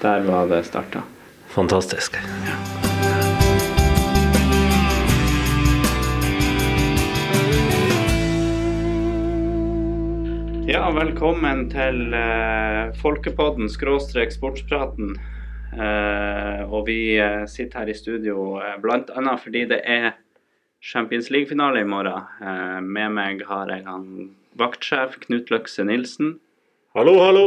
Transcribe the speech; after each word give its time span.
Der 0.00 0.20
var 0.20 0.46
det 0.46 0.64
starta. 0.64 1.02
Fantastisk. 1.46 2.16
Ja, 10.66 10.90
velkommen 10.92 11.70
til 11.72 12.12
eh, 12.12 12.92
Folkepodden 13.00 13.70
skråstrek 13.72 14.34
sportspraten. 14.34 15.14
Eh, 15.72 16.62
og 16.68 16.84
vi 16.90 17.16
eh, 17.16 17.46
sitter 17.48 17.86
her 17.86 17.88
i 17.88 17.96
studio 17.96 18.58
eh, 18.60 18.76
bl.a. 18.82 19.36
fordi 19.40 19.64
det 19.70 19.80
er 19.80 20.10
Champions 20.84 21.30
League-finale 21.30 21.80
i 21.80 21.88
morgen. 21.88 22.28
Eh, 22.42 22.80
med 22.84 23.16
meg 23.16 23.46
har 23.48 23.72
jeg 23.72 23.86
han 23.88 24.34
vaktsjef 24.60 25.16
Knut 25.24 25.48
Løkse 25.54 25.88
Nilsen 25.88 26.36
Hallo, 26.96 27.12
hallo. 27.20 27.40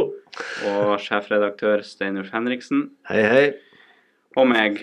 og 0.70 1.00
sjefredaktør 1.02 1.80
Steinulf 1.82 2.28
Henriksen. 2.30 2.84
Hei, 3.10 3.22
hei. 3.26 3.46
Og 4.38 4.46
meg, 4.46 4.76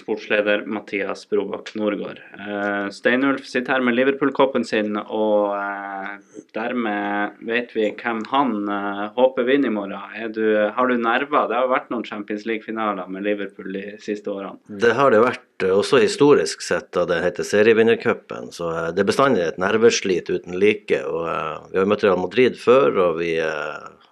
sportsleder 0.00 0.62
Mathias 0.64 1.26
Brobakk 1.28 1.74
Norgård. 1.76 2.22
Eh, 2.38 2.86
Steinulf 2.94 3.44
sitter 3.44 3.76
her 3.76 3.84
med 3.84 3.98
Liverpool-koppen 3.98 4.64
sin, 4.64 4.96
og 4.96 5.52
eh, 5.58 6.14
dermed 6.56 7.36
vet 7.50 7.74
vi 7.76 7.90
hvem 8.00 8.22
han 8.30 8.54
eh, 8.72 9.02
håper 9.18 9.44
vinner 9.50 9.68
i 9.68 9.74
morgen. 9.76 10.32
Du, 10.32 10.40
har 10.72 10.88
du 10.88 10.96
nerver? 10.96 11.44
Det 11.50 11.58
har 11.58 11.68
vært 11.68 11.92
noen 11.92 12.06
Champions 12.08 12.48
League-finaler 12.48 13.12
med 13.12 13.28
Liverpool 13.28 13.76
de 13.76 13.84
siste 14.00 14.32
årene. 14.32 14.56
Det 14.86 14.94
har 14.96 15.12
det 15.12 15.20
vært, 15.26 15.44
også 15.68 15.98
historisk 16.00 16.64
sett, 16.64 16.92
da 16.94 17.04
det 17.10 17.20
heter 17.26 17.44
serievinnercupen. 17.44 18.52
Så 18.56 18.72
det 18.94 19.04
er 19.04 19.12
bestandig 19.12 19.44
et 19.44 19.60
nerveslit 19.60 20.32
uten 20.32 20.56
like. 20.56 21.02
og 21.04 21.68
Vi 21.74 21.80
har 21.82 21.88
møtt 21.90 22.08
Real 22.08 22.20
Madrid 22.24 22.56
før, 22.56 22.94
og 23.08 23.20
vi 23.20 23.34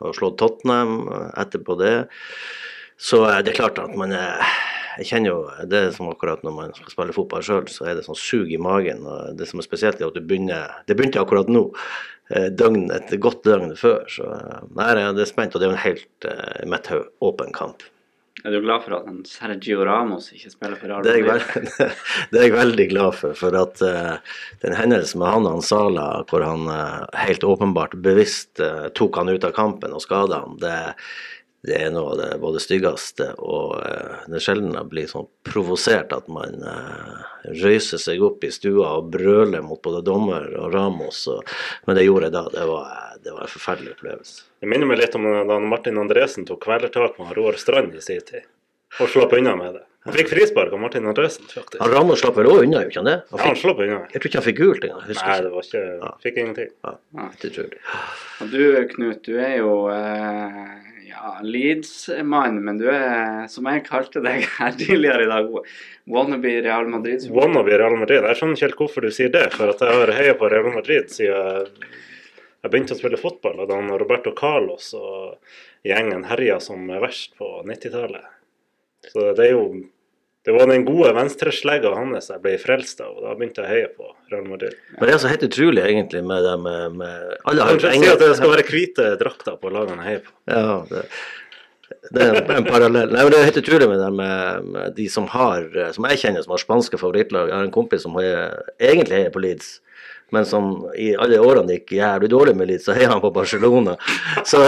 har 0.01 0.17
slått 0.17 0.39
Tottenham 0.41 1.09
eh, 1.09 1.29
etterpå 1.43 1.77
det. 1.81 1.95
Så 2.97 3.23
eh, 3.29 3.43
det 3.45 3.53
er 3.53 3.61
klart 3.61 3.81
at 3.83 3.95
man 3.99 4.15
er 4.17 4.43
Jeg 4.97 5.11
kjenner 5.11 5.29
jo 5.29 5.67
det 5.69 5.81
som 5.93 6.09
akkurat 6.09 6.41
når 6.41 6.55
man 6.57 6.71
skal 6.73 6.93
spille 6.95 7.13
fotball 7.13 7.43
sjøl, 7.45 7.67
så 7.69 7.85
er 7.85 7.99
det 7.99 8.07
sånn 8.07 8.17
sug 8.17 8.49
i 8.49 8.57
magen. 8.57 9.03
og 9.05 9.37
Det 9.37 9.45
som 9.51 9.61
er 9.61 9.67
spesielt, 9.67 10.01
er 10.01 10.09
at 10.09 10.17
du 10.17 10.25
begynner 10.25 10.73
Det 10.89 10.97
begynte 10.97 11.21
akkurat 11.21 11.51
nå. 11.53 11.67
eh, 12.31 12.49
Døgn, 12.49 12.89
et 12.95 13.13
godt 13.21 13.45
døgn 13.45 13.77
før. 13.77 14.07
Så 14.09 14.25
eh, 14.25 14.65
nei, 14.79 14.95
det 14.97 15.27
er 15.27 15.29
spent, 15.29 15.53
og 15.53 15.61
det 15.61 15.69
er 15.69 15.75
jo 15.75 15.77
en 15.77 15.85
helt 15.85 16.31
i 16.65 16.71
mitt 16.73 16.89
åpen 17.21 17.53
kamp. 17.53 17.85
Er 18.45 18.53
du 18.53 18.61
glad 18.61 18.83
for 18.85 18.99
at 18.99 19.29
Sergio 19.31 19.85
Ramos 19.89 20.29
ikke 20.37 20.51
spiller 20.53 20.77
for 20.77 20.93
Real 20.93 21.05
Det 21.07 21.15
er, 21.15 21.23
jeg 21.23 21.29
Madrid? 21.29 21.71
veld, 21.79 21.95
det 22.33 22.41
er 22.41 22.45
jeg 22.45 22.57
veldig 22.57 22.87
glad 22.91 23.17
for. 23.17 23.39
For 23.39 23.57
at 23.57 23.81
uh, 23.81 24.35
den 24.65 24.77
hendelsen 24.77 25.23
med 25.23 25.33
han 25.33 25.49
og 25.49 25.63
Sala, 25.65 26.05
hvor 26.29 26.45
han 26.45 26.69
uh, 26.69 27.07
helt 27.17 27.47
åpenbart 27.49 27.97
bevisst 28.05 28.61
uh, 28.61 28.91
tok 28.93 29.17
han 29.23 29.33
ut 29.33 29.47
av 29.49 29.57
kampen 29.57 29.97
og 29.97 30.05
skada 30.05 30.43
han, 30.45 30.61
det, 30.61 30.77
det 31.67 31.81
er 31.81 31.95
noe 31.95 32.13
av 32.13 32.21
det 32.21 32.29
både 32.45 32.61
styggeste 32.63 33.33
og 33.41 33.81
det 34.29 34.37
er 34.37 34.45
sjelden 34.45 34.77
jeg 34.77 34.91
blir 34.93 35.09
sånn 35.11 35.27
provosert 35.49 36.13
at 36.15 36.29
man 36.31 36.61
røyser 37.65 37.99
seg 37.99 38.23
opp 38.23 38.45
i 38.47 38.53
stua 38.55 38.93
og 39.01 39.09
brøler 39.17 39.65
mot 39.65 39.81
både 39.83 40.05
dommer 40.07 40.47
og 40.61 40.77
Ramos. 40.77 41.25
Og, 41.33 41.43
men 41.89 41.99
det 41.99 42.05
gjorde 42.07 42.29
jeg 42.29 42.37
da. 42.37 42.45
Det 42.55 42.69
var, 42.71 42.93
det 43.27 43.35
var 43.35 43.45
en 43.49 43.51
forferdelig 43.53 43.97
opplevelse. 43.97 44.47
Det 44.63 44.71
minner 44.71 44.89
meg 44.89 45.01
litt 45.03 45.15
om 45.19 45.27
da 45.51 45.59
Martin 45.63 45.99
Andresen 46.01 46.47
tok 46.49 46.63
kvelertak 46.65 47.19
med 47.21 47.35
Roar 47.37 47.59
Strand 47.61 47.95
i 47.99 48.03
sin 48.05 48.23
tid, 48.27 48.47
og 49.01 49.11
slapp 49.13 49.35
unna 49.37 49.57
med 49.59 49.75
det. 49.81 49.85
Han 50.07 50.15
fikk 50.15 50.29
frispark 50.31 50.71
av 50.71 50.79
Martin 50.79 51.07
Andresen, 51.11 51.49
faktisk. 51.51 51.81
Han 51.83 51.91
Ramos 51.91 52.21
slapp 52.23 52.37
vel 52.39 52.47
òg 52.47 52.61
unna, 52.63 52.85
gjorde 52.85 53.01
han 53.03 53.09
det? 53.11 53.15
Han 53.33 53.41
Ja, 53.41 53.47
han 53.49 53.57
slapp 53.59 53.81
unna. 53.83 53.97
jeg 54.13 54.21
tror 54.23 54.31
ikke 54.31 54.39
han 54.39 54.45
fikk 54.47 54.59
gult 54.61 54.85
engang. 54.87 55.01
Nei, 55.03 55.17
ikke. 55.17 55.39
det 55.43 55.51
var 55.57 55.67
ikke 55.67 56.13
Fikk 56.23 56.37
ingenting. 56.45 56.69
Ja, 56.87 56.93
det 57.43 57.51
tror 57.57 57.65
jeg. 57.67 57.81
Og 58.45 58.53
du 58.53 58.61
Knut, 58.93 59.25
du 59.27 59.33
er 59.43 59.57
jo 59.59 59.73
eh, 59.91 60.61
ja, 61.11 61.33
Leeds-mann, 61.43 62.63
men 62.69 62.79
du 62.79 62.87
er, 62.93 63.49
som 63.51 63.67
jeg 63.67 63.83
kalte 63.91 64.23
deg 64.23 64.47
her 64.61 64.79
tidligere 64.79 65.27
i 65.27 65.31
dag, 65.35 65.51
wannabe 66.07 66.55
Real 66.69 66.87
Madrid. 66.95 67.27
Wannabe 67.35 67.75
Real 67.83 67.99
Madrid. 67.99 68.23
Jeg 68.31 68.39
skjønner 68.39 68.55
ikke 68.61 68.69
helt 68.69 68.83
hvorfor 68.85 69.09
du 69.09 69.11
sier 69.19 69.35
det, 69.35 69.49
for 69.59 69.75
at 69.75 69.83
jeg 69.83 70.01
har 70.05 70.15
heia 70.21 70.39
på 70.39 70.53
Real 70.55 70.71
Madrid 70.71 71.11
siden 71.11 71.67
jeg 72.67 72.73
begynte 72.73 72.97
å 72.97 72.99
spille 72.99 73.21
fotball, 73.21 73.61
og 73.63 73.69
da 73.71 73.79
Roberto 73.95 74.33
Carlos 74.37 74.91
og 74.99 75.37
gjengen 75.87 76.27
herja 76.27 76.59
som 76.63 76.89
verst 76.91 77.37
på 77.39 77.61
90-tallet. 77.67 78.33
Så 79.13 79.31
det 79.39 79.51
er 79.51 79.55
jo 79.55 79.69
Det 80.47 80.55
var 80.55 80.69
den 80.71 80.85
gode 80.87 81.09
venstreslegga 81.11 81.91
hans 81.97 82.29
jeg 82.31 82.39
ble 82.39 82.53
frelst 82.63 83.01
av, 83.03 83.17
og 83.17 83.25
da 83.25 83.33
begynte 83.35 83.65
jeg 83.65 83.67
å 83.67 83.71
heie 83.73 83.89
på 83.91 84.13
Real 84.31 84.45
Madrid. 84.47 84.77
Men 84.95 85.09
det 85.09 85.15
er 85.17 85.19
så 85.19 85.31
helt 85.33 85.43
utrolig 85.43 85.83
egentlig 85.83 86.21
med 86.23 86.45
det 86.47 86.53
med, 86.63 87.01
med 87.01 87.33
Alle 87.51 87.67
har 87.67 87.75
jo 87.75 87.81
si 87.83 88.11
at 88.13 88.23
det 88.23 88.29
skal 88.39 88.53
være 88.53 88.67
hvite 88.69 89.09
drakter 89.19 89.57
på 89.59 89.73
lagene 89.75 90.05
jeg 90.05 90.13
heier 90.13 90.23
på. 90.23 90.37
Ja, 90.47 90.77
det, 90.93 91.03
det 92.15 92.29
er 92.29 92.39
en, 92.55 92.69
parallell. 92.69 93.11
Nei, 93.11 93.25
men 93.27 93.35
Det 93.35 93.41
er 93.41 93.49
helt 93.49 93.59
utrolig 93.65 93.91
med 93.91 93.99
det 94.05 94.13
med, 94.21 94.71
med 94.77 94.95
de 95.01 95.09
som 95.11 95.27
har 95.35 95.67
Som 95.99 96.07
jeg 96.11 96.23
kjenner 96.23 96.47
som 96.47 96.55
har 96.55 96.63
spanske 96.63 97.03
favorittlag. 97.03 97.51
Jeg 97.51 97.59
har 97.59 97.67
en 97.67 97.75
kompis 97.75 98.07
som 98.07 98.15
er, 98.23 98.55
egentlig 98.79 99.19
heier 99.19 99.35
på 99.35 99.43
Leeds. 99.43 99.81
Men 100.35 100.47
som 100.47 100.71
i 100.99 101.13
alle 101.15 101.39
årene 101.39 101.69
det 101.69 101.79
gikk 101.81 101.97
jævlig 102.01 102.31
dårlig 102.33 102.55
med 102.59 102.71
Leeds, 102.71 102.89
så 102.89 102.97
heier 102.97 103.13
han 103.13 103.23
på 103.23 103.31
Barcelona. 103.35 103.95
Så, 104.47 104.63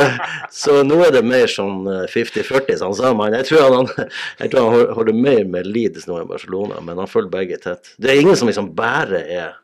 så 0.54 0.80
nå 0.86 1.00
er 1.06 1.16
det 1.16 1.24
mer 1.26 1.50
sånn 1.50 1.86
eh, 1.90 2.04
50-40, 2.12 2.76
som 2.78 2.92
han 2.92 2.98
sa. 2.98 3.14
Men 3.18 3.38
jeg 3.40 3.48
tror 3.50 3.78
han, 3.78 3.88
jeg 4.42 4.52
tror 4.54 4.68
han 4.70 4.92
holder 4.98 5.18
mer 5.18 5.42
med 5.56 5.66
Leeds 5.66 6.06
nå 6.06 6.20
enn 6.20 6.30
Barcelona, 6.30 6.78
men 6.84 7.02
han 7.02 7.10
følger 7.10 7.32
begge 7.34 7.58
tett. 7.64 7.94
Det 7.98 8.12
er 8.12 8.22
ingen 8.22 8.38
som 8.38 8.50
liksom 8.50 8.70
bare 8.78 9.24
er 9.26 9.56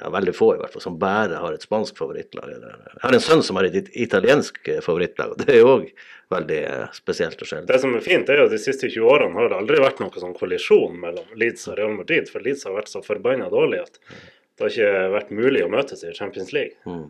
ja, 0.00 0.10
veldig 0.10 0.34
få 0.34 0.54
i 0.54 0.58
hvert 0.58 0.72
fall, 0.72 0.82
som 0.82 0.98
bare 0.98 1.38
har 1.40 1.54
et 1.54 1.64
spansk 1.64 1.98
favorittlag. 1.98 2.50
Jeg 2.50 3.02
har 3.04 3.16
en 3.16 3.22
sønn 3.22 3.44
som 3.46 3.60
har 3.60 3.68
et 3.68 3.90
italiensk 3.92 4.60
eh, 4.68 4.80
favorittlag, 4.84 5.34
og 5.34 5.42
det 5.44 5.52
er 5.52 5.60
jo 5.60 5.72
òg 5.76 5.88
veldig 6.34 6.60
eh, 6.66 6.86
spesielt 6.96 7.40
og 7.40 7.50
sjeldent. 7.50 7.70
Det 7.70 7.80
som 7.82 7.94
er 7.94 8.04
fint, 8.04 8.30
er 8.30 8.40
jo 8.40 8.48
at 8.48 8.54
de 8.54 8.62
siste 8.62 8.90
20 8.90 9.10
årene 9.12 9.38
har 9.38 9.52
det 9.52 9.60
aldri 9.60 9.82
vært 9.82 10.00
noen 10.02 10.24
sånn 10.24 10.36
kollisjon 10.36 10.96
mellom 11.00 11.36
Leeds 11.38 11.68
og 11.70 11.78
Real 11.78 11.94
Madrid, 11.98 12.30
for 12.32 12.44
Leeds 12.44 12.66
har 12.68 12.76
vært 12.76 12.90
så 12.92 13.04
forbanna 13.04 13.50
dårlig 13.52 13.84
at 13.84 14.00
det 14.54 14.64
har 14.64 14.72
ikke 14.72 15.12
vært 15.14 15.34
mulig 15.34 15.62
å 15.64 15.70
møtes 15.72 16.04
i 16.06 16.14
Champions 16.16 16.52
League. 16.54 16.76
Mm. 16.86 17.08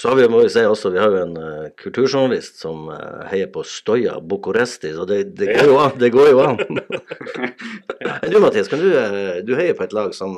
Så 0.00 0.10
har 0.10 0.18
vi, 0.18 0.26
må 0.28 0.40
vi 0.42 0.50
si 0.50 0.64
også, 0.66 0.90
vi 0.90 0.98
har 0.98 1.12
jo 1.14 1.20
en 1.22 1.36
uh, 1.38 1.68
kulturjournalist 1.78 2.58
som 2.58 2.88
uh, 2.90 3.22
heier 3.30 3.46
på 3.54 3.62
Stoja 3.68 4.16
Bucuresti, 4.18 4.90
så 4.96 5.06
det, 5.06 5.20
det 5.38 5.52
går 5.54 5.70
jo 5.70 5.76
an. 5.78 5.94
Det 6.00 6.10
går 6.14 6.32
jo 6.32 6.40
an. 6.42 6.58
Du 8.32 8.40
Mathias, 8.42 8.68
kan 8.68 8.82
du, 8.82 8.88
uh, 8.90 9.38
du 9.46 9.54
heier 9.54 9.76
på 9.78 9.86
et 9.86 9.94
lag 9.94 10.10
som 10.16 10.34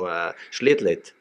sliter 0.53 0.85
litt. 0.85 1.13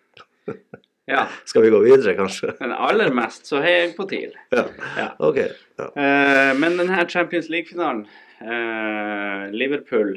Ja, 1.06 1.28
Skal 1.44 1.62
vi 1.62 1.70
gå 1.70 1.78
videre, 1.78 2.14
kanskje? 2.14 2.52
men 2.60 2.72
aller 2.72 3.12
mest 3.14 3.46
så 3.46 3.60
heier 3.62 3.86
jeg 3.86 3.96
på 3.96 4.06
TIL. 4.10 4.32
Ja. 4.54 4.66
Ja. 4.98 5.08
Ok. 5.22 5.38
Ja. 5.78 5.90
Eh, 5.94 6.52
men 6.58 6.78
denne 6.80 7.06
Champions 7.08 7.50
League-finalen 7.52 8.06
eh, 8.40 9.46
Liverpool 9.54 10.16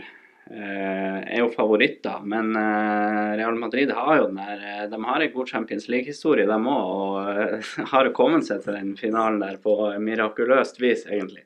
er 0.56 1.40
jo 1.44 1.50
favoritter, 1.54 2.24
men 2.26 2.56
eh, 2.58 3.36
Real 3.38 3.58
Madrid 3.60 3.92
har 3.94 4.16
jo 4.18 4.30
den 4.32 4.40
der 4.40 4.64
eh, 4.66 4.88
De 4.90 4.98
har 5.04 5.22
en 5.22 5.34
god 5.34 5.50
Champions 5.50 5.88
League-historie, 5.92 6.48
de 6.50 6.58
òg, 6.58 6.96
og 6.96 7.30
eh, 7.30 7.70
har 7.94 8.10
kommet 8.18 8.48
seg 8.48 8.64
til 8.64 8.80
den 8.80 8.96
finalen 8.98 9.42
der 9.44 9.59
på 9.62 9.76
mirakuløst 10.02 10.82
vis, 10.82 11.06
egentlig. 11.09 11.46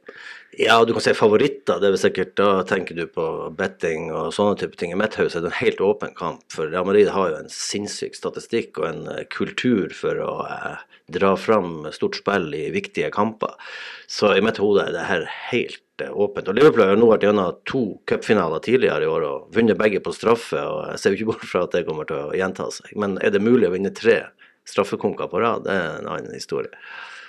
Ja, 0.57 0.85
du 0.85 0.93
kan 0.93 1.01
si 1.01 1.13
favoritter. 1.17 1.79
Det 1.81 1.87
er 1.87 1.93
vel 1.95 2.01
sikkert, 2.01 2.35
Da 2.37 2.63
tenker 2.69 2.93
du 2.95 3.07
på 3.09 3.25
betting 3.57 4.11
og 4.13 4.33
sånne 4.35 4.57
type 4.59 4.77
ting. 4.77 4.91
I 4.93 4.99
mitt 4.99 5.15
hus 5.17 5.35
er 5.35 5.41
det 5.41 5.49
en 5.49 5.61
helt 5.63 5.81
åpen 5.81 6.13
kamp. 6.13 6.43
For 6.53 6.69
Real 6.69 6.85
Madrid 6.85 7.09
har 7.09 7.31
jo 7.31 7.39
en 7.39 7.49
sinnssyk 7.49 8.13
statistikk 8.13 8.77
og 8.77 8.85
en 8.91 9.07
eh, 9.09 9.23
kultur 9.33 9.89
for 9.97 10.19
å 10.21 10.35
eh, 10.45 10.83
dra 11.09 11.33
fram 11.35 11.87
stort 11.95 12.19
spill 12.21 12.53
i 12.53 12.69
viktige 12.75 13.09
kamper. 13.09 13.57
Så 14.05 14.35
i 14.35 14.43
mitt 14.45 14.61
hode 14.61 14.85
er 14.85 14.93
det 14.93 15.07
her 15.09 15.25
helt 15.49 16.05
eh, 16.05 16.13
åpent. 16.13 16.51
Og 16.51 16.59
Liverpool 16.59 16.85
har 16.85 17.01
nå 17.01 17.09
vært 17.09 17.25
gjennom 17.25 17.57
to 17.65 17.83
cupfinaler 18.05 18.61
tidligere 18.61 19.07
i 19.07 19.09
år 19.09 19.25
og 19.31 19.57
vunnet 19.57 19.79
begge 19.81 20.03
på 20.05 20.13
straffe. 20.13 20.61
og 20.61 20.85
Jeg 20.91 21.01
ser 21.01 21.15
jo 21.15 21.21
ikke 21.21 21.31
bort 21.33 21.49
fra 21.49 21.65
at 21.65 21.73
det 21.73 21.87
kommer 21.89 22.05
til 22.05 22.27
å 22.27 22.37
gjenta 22.37 22.69
seg. 22.77 22.93
Men 22.93 23.17
er 23.25 23.33
det 23.33 23.41
mulig 23.41 23.71
å 23.71 23.73
vinne 23.73 23.95
tre 23.95 24.21
straffekonker 24.69 25.27
på 25.31 25.41
rad? 25.43 25.65
Det 25.67 25.73
er 25.75 25.97
en 25.99 26.09
annen 26.11 26.33
historie. 26.35 26.71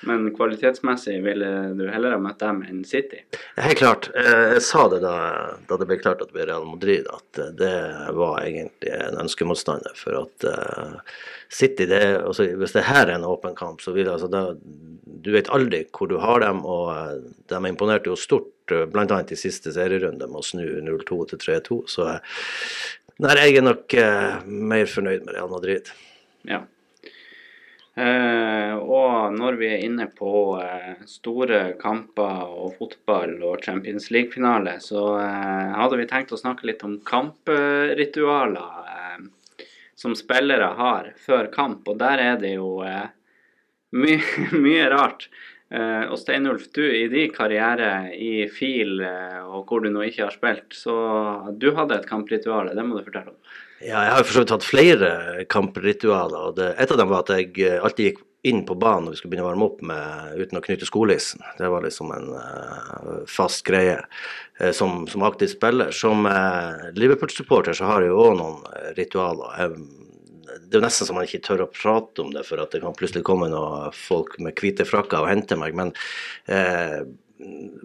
Men 0.06 0.26
kvalitetsmessig 0.36 1.16
ville 1.24 1.48
du 1.78 1.84
heller 1.88 2.14
ha 2.14 2.20
møtt 2.20 2.40
dem 2.42 2.60
enn 2.66 2.82
City. 2.84 3.22
Helt 3.56 3.78
klart. 3.78 4.10
Eh, 4.16 4.54
Jeg 4.54 4.64
sa 4.66 4.86
det 4.92 5.00
da, 5.04 5.14
da 5.68 5.78
det 5.80 5.88
ble 5.88 5.98
klart 6.00 6.22
at 6.22 6.30
det 6.30 6.36
ble 6.36 6.46
Real 6.50 6.66
Madrid, 6.68 7.08
at 7.12 7.40
eh, 7.40 7.52
det 7.56 7.74
var 8.18 8.42
egentlig 8.42 8.92
en 8.98 9.20
ønskemotstander. 9.24 9.94
For 9.98 10.18
at 10.20 10.46
eh, 10.50 11.14
City, 11.48 11.86
det, 11.90 12.02
altså, 12.20 12.50
hvis 12.60 12.76
det 12.76 12.86
her 12.88 13.06
er 13.08 13.16
en 13.16 13.28
åpen 13.28 13.56
kamp, 13.58 13.80
så 13.84 13.94
vil 13.96 14.10
altså 14.12 14.28
da 14.32 14.50
Du 15.24 15.30
vet 15.32 15.48
aldri 15.48 15.86
hvor 15.88 16.10
du 16.10 16.18
har 16.20 16.42
dem, 16.42 16.60
og 16.68 17.24
de 17.48 17.60
imponerte 17.70 18.10
jo 18.10 18.16
stort, 18.18 18.50
bl.a. 18.68 19.20
i 19.24 19.36
siste 19.38 19.72
serierunde 19.72 20.26
med 20.28 20.40
å 20.40 20.44
snu 20.44 20.66
0-2 20.84 21.16
til 21.30 21.40
3-2. 21.40 21.78
Så 21.88 22.10
nei, 23.24 23.36
jeg 23.40 23.56
er 23.56 23.64
nok 23.64 23.96
mer 24.44 24.90
fornøyd 24.90 25.24
med 25.24 25.32
Real 25.36 25.48
Madrid. 25.52 25.88
Ja. 26.44 26.60
Eh, 27.94 28.74
og 28.74 29.36
når 29.38 29.54
vi 29.60 29.68
er 29.70 29.84
inne 29.86 30.08
på 30.10 30.58
eh, 30.58 31.04
store 31.06 31.76
kamper 31.78 32.50
og 32.50 32.74
fotball 32.80 33.36
og 33.46 33.62
Champions 33.62 34.08
League-finale, 34.10 34.80
så 34.82 35.04
eh, 35.22 35.74
hadde 35.78 36.00
vi 36.00 36.08
tenkt 36.10 36.34
å 36.34 36.40
snakke 36.40 36.66
litt 36.66 36.82
om 36.86 36.96
kampritualer 37.06 38.90
eh, 38.90 39.20
som 39.94 40.16
spillere 40.18 40.72
har 40.80 41.12
før 41.22 41.52
kamp. 41.54 41.86
Og 41.86 42.00
der 42.02 42.22
er 42.24 42.40
det 42.42 42.56
jo 42.56 42.80
eh, 42.82 43.12
my 43.94 44.18
mye 44.66 44.88
rart. 44.90 45.28
Eh, 45.70 46.02
og 46.08 46.18
Steinulf, 46.18 46.66
du 46.74 46.82
i 46.88 47.06
din 47.12 47.30
karriere 47.34 48.10
i 48.18 48.48
FIL 48.50 48.98
og 49.04 49.70
hvor 49.70 49.86
du 49.86 49.92
nå 49.94 50.02
ikke 50.08 50.26
har 50.26 50.34
spilt, 50.34 50.74
så 50.74 50.96
du 51.54 51.70
hadde 51.78 52.00
et 52.00 52.10
kampritual, 52.10 52.74
det 52.74 52.86
må 52.86 52.98
du 52.98 53.06
fortelle 53.06 53.36
om. 53.36 53.38
Ja, 53.82 54.04
jeg 54.06 54.12
har 54.14 54.22
for 54.22 54.36
så 54.36 54.44
vidt 54.44 54.52
hatt 54.54 54.66
flere 54.66 55.10
kampritualer. 55.50 56.50
og 56.50 56.56
det, 56.56 56.74
Et 56.78 56.90
av 56.90 57.00
dem 57.00 57.10
var 57.10 57.24
at 57.24 57.34
jeg 57.34 57.50
eh, 57.58 57.82
alltid 57.82 58.10
gikk 58.10 58.22
inn 58.44 58.62
på 58.68 58.76
banen 58.76 59.06
når 59.06 59.14
vi 59.14 59.18
skulle 59.18 59.32
begynne 59.32 59.46
å 59.46 59.50
varme 59.50 59.66
opp 59.66 59.80
med, 59.88 60.36
uten 60.36 60.60
å 60.60 60.62
knytte 60.64 60.86
skolissen. 60.86 61.40
Det 61.58 61.68
var 61.72 61.84
liksom 61.84 62.10
en 62.12 62.26
uh, 62.36 63.22
fast 63.30 63.64
greie. 63.64 63.96
Uh, 64.60 64.70
som, 64.76 65.06
som, 65.08 65.24
aktiv 65.24 65.48
spiller. 65.48 65.94
Som 65.96 66.28
uh, 66.28 66.92
Liverpool-supporter 66.92 67.76
så 67.76 67.88
har 67.88 68.04
jeg 68.04 68.12
jo 68.12 68.20
òg 68.20 68.36
noen 68.36 68.58
ritualer. 68.98 69.56
Jeg, 69.58 70.04
det 70.44 70.76
er 70.76 70.82
jo 70.82 70.84
nesten 70.84 71.08
så 71.08 71.16
man 71.16 71.24
ikke 71.24 71.40
tør 71.46 71.64
å 71.64 71.70
prate 71.72 72.20
om 72.20 72.34
det, 72.36 72.44
for 72.44 72.60
at 72.60 72.76
det 72.76 72.82
kan 72.84 72.96
plutselig 72.96 73.24
komme 73.26 73.48
noen 73.48 73.96
folk 73.96 74.36
med 74.44 74.60
hvite 74.60 74.84
frakker 74.86 75.24
og 75.24 75.32
hente 75.32 75.56
meg. 75.58 75.72
Men 75.80 75.94
uh, 76.52 77.00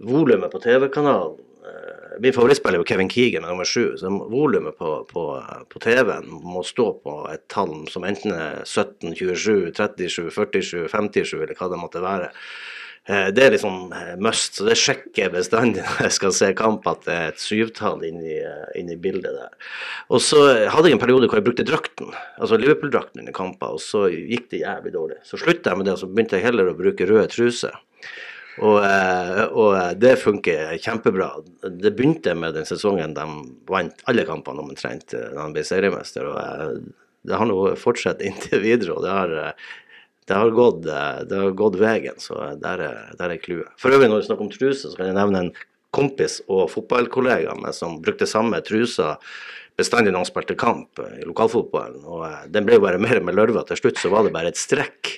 volumet 0.03 0.51
på 0.51 0.61
TV-kanalen 0.67 1.39
Min 2.23 2.35
favorittspiller 2.35 2.79
er 2.79 2.83
jo 2.83 2.87
Kevin 2.89 3.11
Keegan 3.11 3.45
med 3.45 3.53
nummer 3.53 3.67
sju. 3.67 3.95
Så 3.99 4.11
volumet 4.31 4.77
på, 4.79 4.95
på, 5.09 5.25
på 5.69 5.83
TV-en 5.83 6.27
må 6.27 6.63
stå 6.67 6.89
på 7.03 7.19
et 7.31 7.45
tall 7.51 7.85
som 7.91 8.07
enten 8.07 8.35
er 8.35 8.59
17, 8.65 9.15
27, 9.15 9.71
37, 9.77 10.29
47, 10.35 10.89
57 10.91 11.39
eller 11.39 11.55
hva 11.57 11.71
det 11.71 11.81
måtte 11.81 12.03
være. 12.03 12.29
Eh, 13.09 13.29
det 13.33 13.41
er 13.41 13.53
liksom 13.55 13.93
eh, 13.95 14.15
must, 14.21 14.59
så 14.59 14.67
det 14.67 14.75
sjekker 14.77 15.23
jeg 15.23 15.33
bestandig 15.33 15.81
når 15.85 16.05
jeg 16.05 16.15
skal 16.17 16.33
se 16.35 16.49
kamp, 16.57 16.87
at 16.89 17.05
det 17.07 17.15
er 17.15 17.31
et 17.31 17.41
syvtall 17.41 18.03
inni, 18.05 18.35
eh, 18.37 18.65
inni 18.77 18.97
bildet 19.01 19.33
der. 19.33 19.69
Og 20.13 20.21
så 20.21 20.43
hadde 20.69 20.91
jeg 20.91 20.99
en 20.99 21.01
periode 21.01 21.29
hvor 21.29 21.39
jeg 21.39 21.47
brukte 21.47 21.65
drakten, 21.65 22.11
altså 22.37 22.59
Liverpool-drakten 22.61 23.23
under 23.23 23.35
kamper, 23.35 23.77
og 23.79 23.83
så 23.83 24.05
gikk 24.13 24.51
det 24.53 24.63
jævlig 24.65 24.93
dårlig. 24.93 25.21
Så 25.25 25.41
slutta 25.41 25.73
jeg 25.73 25.81
med 25.81 25.89
det, 25.89 25.95
og 25.97 26.03
så 26.03 26.11
begynte 26.11 26.37
jeg 26.37 26.49
heller 26.49 26.69
å 26.69 26.77
bruke 26.77 27.07
røde 27.09 27.29
truser. 27.33 27.81
Og, 28.59 28.79
og, 29.55 29.75
det 30.01 30.17
funker 30.19 30.73
kjempebra. 30.83 31.29
Det 31.69 31.93
begynte 31.95 32.33
med 32.35 32.57
den 32.57 32.67
sesongen 32.67 33.13
de 33.15 33.27
vant 33.69 34.01
alle 34.11 34.25
kampene 34.27 34.65
omtrent 34.65 35.13
da 35.13 35.45
de 35.45 35.53
ble 35.55 35.63
seriemester. 35.63 36.27
og 36.27 36.89
Det 37.23 37.39
har 37.39 37.47
nå 37.47 37.59
fortsatt 37.79 38.23
inntil 38.27 38.65
videre. 38.65 38.97
og 38.97 39.05
det 39.05 39.13
har 39.15 39.53
det 40.29 40.37
har 40.37 40.51
gått, 40.53 40.85
eh, 40.85 41.21
det 41.25 41.37
har 41.41 41.55
gått 41.57 41.77
veien, 41.81 42.17
så 42.21 42.51
der 42.61 42.83
er, 42.85 42.97
der 43.17 43.31
er 43.33 43.41
clouet. 43.41 43.71
For 43.81 43.89
øvrig, 43.95 44.11
når 44.11 44.21
vi 44.21 44.27
snakker 44.27 44.45
om 44.45 44.51
truse, 44.53 44.91
så 44.91 44.97
kan 44.97 45.09
jeg 45.09 45.17
nevne 45.17 45.41
en 45.41 45.55
kompis 45.95 46.35
og 46.45 46.67
fotballkollega 46.69 47.55
med 47.57 47.73
som 47.73 47.95
brukte 48.03 48.27
samme 48.29 48.59
trusa 48.61 49.15
bestandig 49.79 50.11
når 50.13 50.21
han 50.21 50.29
spilte 50.29 50.57
kamp 50.59 51.01
i 51.01 51.25
lokalfotballen. 51.25 52.03
Og 52.05 52.27
eh, 52.27 52.43
den 52.53 52.67
ble 52.67 52.77
jo 52.77 52.85
bare 52.85 53.01
mer 53.01 53.23
med 53.25 53.39
lørva. 53.39 53.65
Til 53.65 53.81
slutt 53.81 54.01
så 54.01 54.13
var 54.13 54.27
det 54.27 54.35
bare 54.35 54.53
et 54.53 54.61
strekk. 54.61 55.15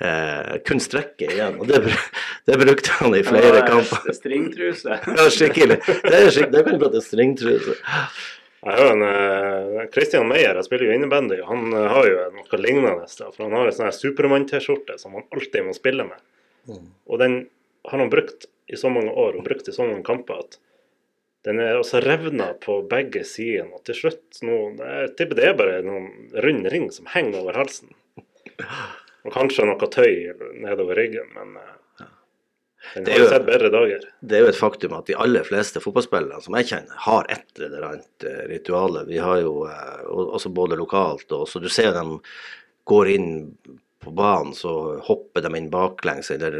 Eh, 0.00 0.56
kun 0.64 0.80
strekket 0.80 1.32
igjen. 1.34 1.58
Og 1.60 1.68
det, 1.68 1.82
det, 2.48 2.56
brukte 2.56 2.92
han 3.02 3.14
i 3.14 3.22
flere 3.24 3.60
kamper. 3.66 4.12
Stringtruse. 4.20 4.96
ja, 5.18 5.26
skikkelig. 5.28 5.76
Det 5.84 6.14
er 6.16 6.30
skikkelig. 6.32 6.52
Det 6.56 6.62
kan 6.64 6.78
du 6.80 7.00
stringtruse. 7.04 7.74
Jeg 8.60 8.76
har 8.76 8.90
en 8.92 9.04
uh, 9.04 9.84
Christian 9.92 10.26
Meyer, 10.28 10.56
jeg 10.58 10.66
spiller 10.66 10.90
jo 10.90 10.96
innebandy. 10.96 11.38
Han 11.48 11.68
uh, 11.72 11.84
har 11.94 12.08
jo 12.08 12.24
noe 12.36 12.60
lignende. 12.60 13.06
For 13.08 13.44
Han 13.44 13.56
har 13.56 13.68
en 13.68 13.76
sånn 13.76 13.92
Supermann-T-skjorte 13.96 14.96
som 15.00 15.16
han 15.16 15.28
alltid 15.36 15.68
må 15.68 15.76
spille 15.76 16.08
med. 16.08 16.24
Mm. 16.68 16.88
Og 17.08 17.20
den 17.20 17.36
har 17.88 18.04
han 18.04 18.12
brukt 18.12 18.48
i 18.70 18.80
så 18.80 18.92
mange 18.92 19.12
år 19.12 19.36
og 19.36 19.44
brukt 19.44 19.68
i 19.68 19.74
så 19.74 19.84
mange 19.84 20.04
kamper 20.06 20.44
at 20.44 20.58
den 21.48 21.60
er 21.64 21.78
også 21.80 22.02
revna 22.04 22.50
på 22.60 22.82
begge 22.88 23.24
sidene. 23.28 23.72
Og 23.76 23.84
til 23.88 23.96
slutt 23.96 24.40
nå, 24.44 24.58
Jeg 24.80 25.12
tipper 25.16 25.40
det 25.40 25.46
er 25.48 25.60
bare 25.60 25.80
noen 25.84 26.10
rund 26.44 26.68
ring 26.72 26.90
som 26.92 27.08
henger 27.12 27.40
over 27.40 27.60
halsen. 27.62 27.92
Og 29.26 29.34
kanskje 29.34 29.66
noe 29.68 29.90
tøy 29.92 30.30
nedover 30.62 30.96
ryggen, 30.96 31.28
men 31.36 31.58
uh, 31.60 31.76
det 32.94 33.12
er, 33.12 33.20
jo, 33.20 33.98
det 34.24 34.36
er 34.38 34.40
jo 34.46 34.48
et 34.48 34.56
faktum 34.56 34.94
at 34.96 35.10
de 35.10 35.16
aller 35.20 35.44
fleste 35.44 35.82
fotballspillere 35.84 36.40
som 36.40 36.56
jeg 36.56 36.70
kjenner, 36.70 37.02
har 37.04 37.28
et 37.28 37.60
eller 37.60 37.84
annet 37.90 38.24
ritual. 38.24 38.48
rituale. 38.54 39.04
Vi 39.10 39.20
har 39.20 39.42
jo 39.42 39.52
uh, 39.68 40.00
også 40.08 40.52
både 40.56 40.80
lokalt 40.80 41.36
og 41.36 41.44
så 41.48 41.60
Du 41.60 41.68
ser 41.68 41.92
dem 41.94 42.16
går 42.88 43.12
inn 43.12 43.30
på 44.00 44.10
banen, 44.16 44.54
så 44.56 44.96
hopper 45.04 45.44
de 45.44 45.52
inn 45.58 45.68
baklengs 45.70 46.30
eller 46.32 46.56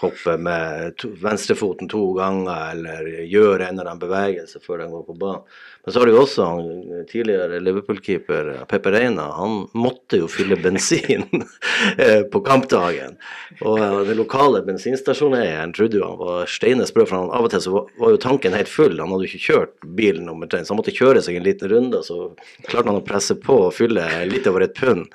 hopper 0.00 0.38
med 0.38 0.96
to, 1.00 1.10
venstrefoten 1.22 1.88
to 1.90 2.12
ganger 2.16 2.70
eller 2.72 3.10
gjøre 3.26 3.66
en 3.66 3.78
eller 3.78 3.90
annen 3.90 4.02
bevegelse 4.02 4.62
før 4.62 4.84
den 4.84 4.94
går 4.94 5.04
på 5.08 5.18
banen. 5.20 5.58
Men 5.84 5.92
så 5.92 6.00
har 6.00 6.06
du 6.06 6.16
også 6.18 6.44
han 6.44 7.04
tidligere 7.08 7.60
Liverpool-keeper 7.64 8.50
Pepper 8.68 8.92
Reina. 8.92 9.30
Han 9.32 9.62
måtte 9.72 10.20
jo 10.20 10.28
fylle 10.28 10.58
bensin 10.60 11.24
eh, 11.96 12.20
på 12.28 12.42
kampdagen. 12.44 13.16
Og 13.64 13.80
eh, 13.80 14.00
den 14.10 14.20
lokale 14.20 14.60
bensinstasjoneieren 14.66 15.72
trodde 15.76 15.96
jo 15.96 16.04
han 16.04 16.20
var 16.20 16.52
steine 16.52 16.84
sprø, 16.88 17.06
for 17.08 17.16
han, 17.16 17.32
av 17.32 17.48
og 17.48 17.54
til 17.54 17.64
så 17.64 17.72
var 17.96 18.12
jo 18.12 18.20
tanken 18.20 18.56
helt 18.56 18.68
full. 18.68 18.98
Han 19.00 19.14
hadde 19.14 19.24
jo 19.24 19.32
ikke 19.32 19.46
kjørt 19.46 19.88
bilen 19.96 20.28
nummer 20.28 20.50
tre, 20.52 20.60
så 20.64 20.74
han 20.74 20.82
måtte 20.82 20.96
kjøre 20.96 21.24
seg 21.24 21.40
en 21.40 21.48
liten 21.48 21.72
runde. 21.72 22.04
Så 22.04 22.34
klarte 22.68 22.90
han 22.92 23.00
å 23.00 23.06
presse 23.06 23.38
på 23.40 23.62
og 23.70 23.74
fylle 23.76 24.04
litt 24.28 24.50
over 24.52 24.68
et 24.68 24.76
pund. 24.76 25.08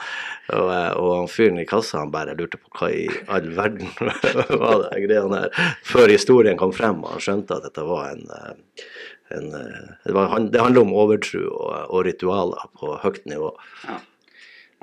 Og, 0.54 0.68
eh, 0.70 0.92
og 0.98 1.12
han 1.20 1.30
fyren 1.32 1.62
i 1.62 1.66
kassa 1.70 2.02
han 2.02 2.14
bare 2.14 2.36
lurte 2.38 2.60
på 2.62 2.74
hva 2.78 2.90
i 2.94 3.06
all 3.34 3.48
verden 3.58 3.90
var 4.66 4.82
det 4.86 5.04
greiene 5.06 5.44
her, 5.46 5.70
før 5.86 6.12
historien 6.12 6.60
kom 6.60 6.74
frem 6.76 7.04
og 7.04 7.16
han 7.16 7.24
skjønte 7.28 7.60
at 7.60 7.70
dette 7.70 7.86
var 7.86 8.12
en, 8.14 8.26
eh, 8.40 8.90
en 9.38 9.54
eh, 9.62 9.86
det, 10.08 10.18
var, 10.18 10.36
det, 10.42 10.62
handler 10.62 10.88
om 10.88 10.98
overtro 11.06 11.46
og, 11.46 11.72
og, 11.86 12.02
ritualer 12.10 12.68
på 12.80 12.98
høyt 13.06 13.24
nivå. 13.30 13.54
Ja. 13.86 14.02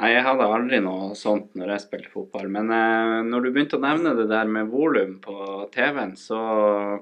Nei, 0.03 0.09
jeg 0.15 0.23
hadde 0.25 0.47
aldri 0.49 0.79
noe 0.83 1.13
sånt 1.15 1.53
når 1.59 1.75
jeg 1.75 1.83
spilte 1.85 2.11
fotball. 2.11 2.49
Men 2.51 2.73
eh, 2.75 3.19
når 3.29 3.45
du 3.45 3.51
begynte 3.53 3.79
å 3.79 3.83
nevne 3.85 4.15
det 4.19 4.25
der 4.31 4.49
med 4.51 4.71
volum 4.73 5.19
på 5.23 5.37
TV-en, 5.75 6.17
så 6.19 6.41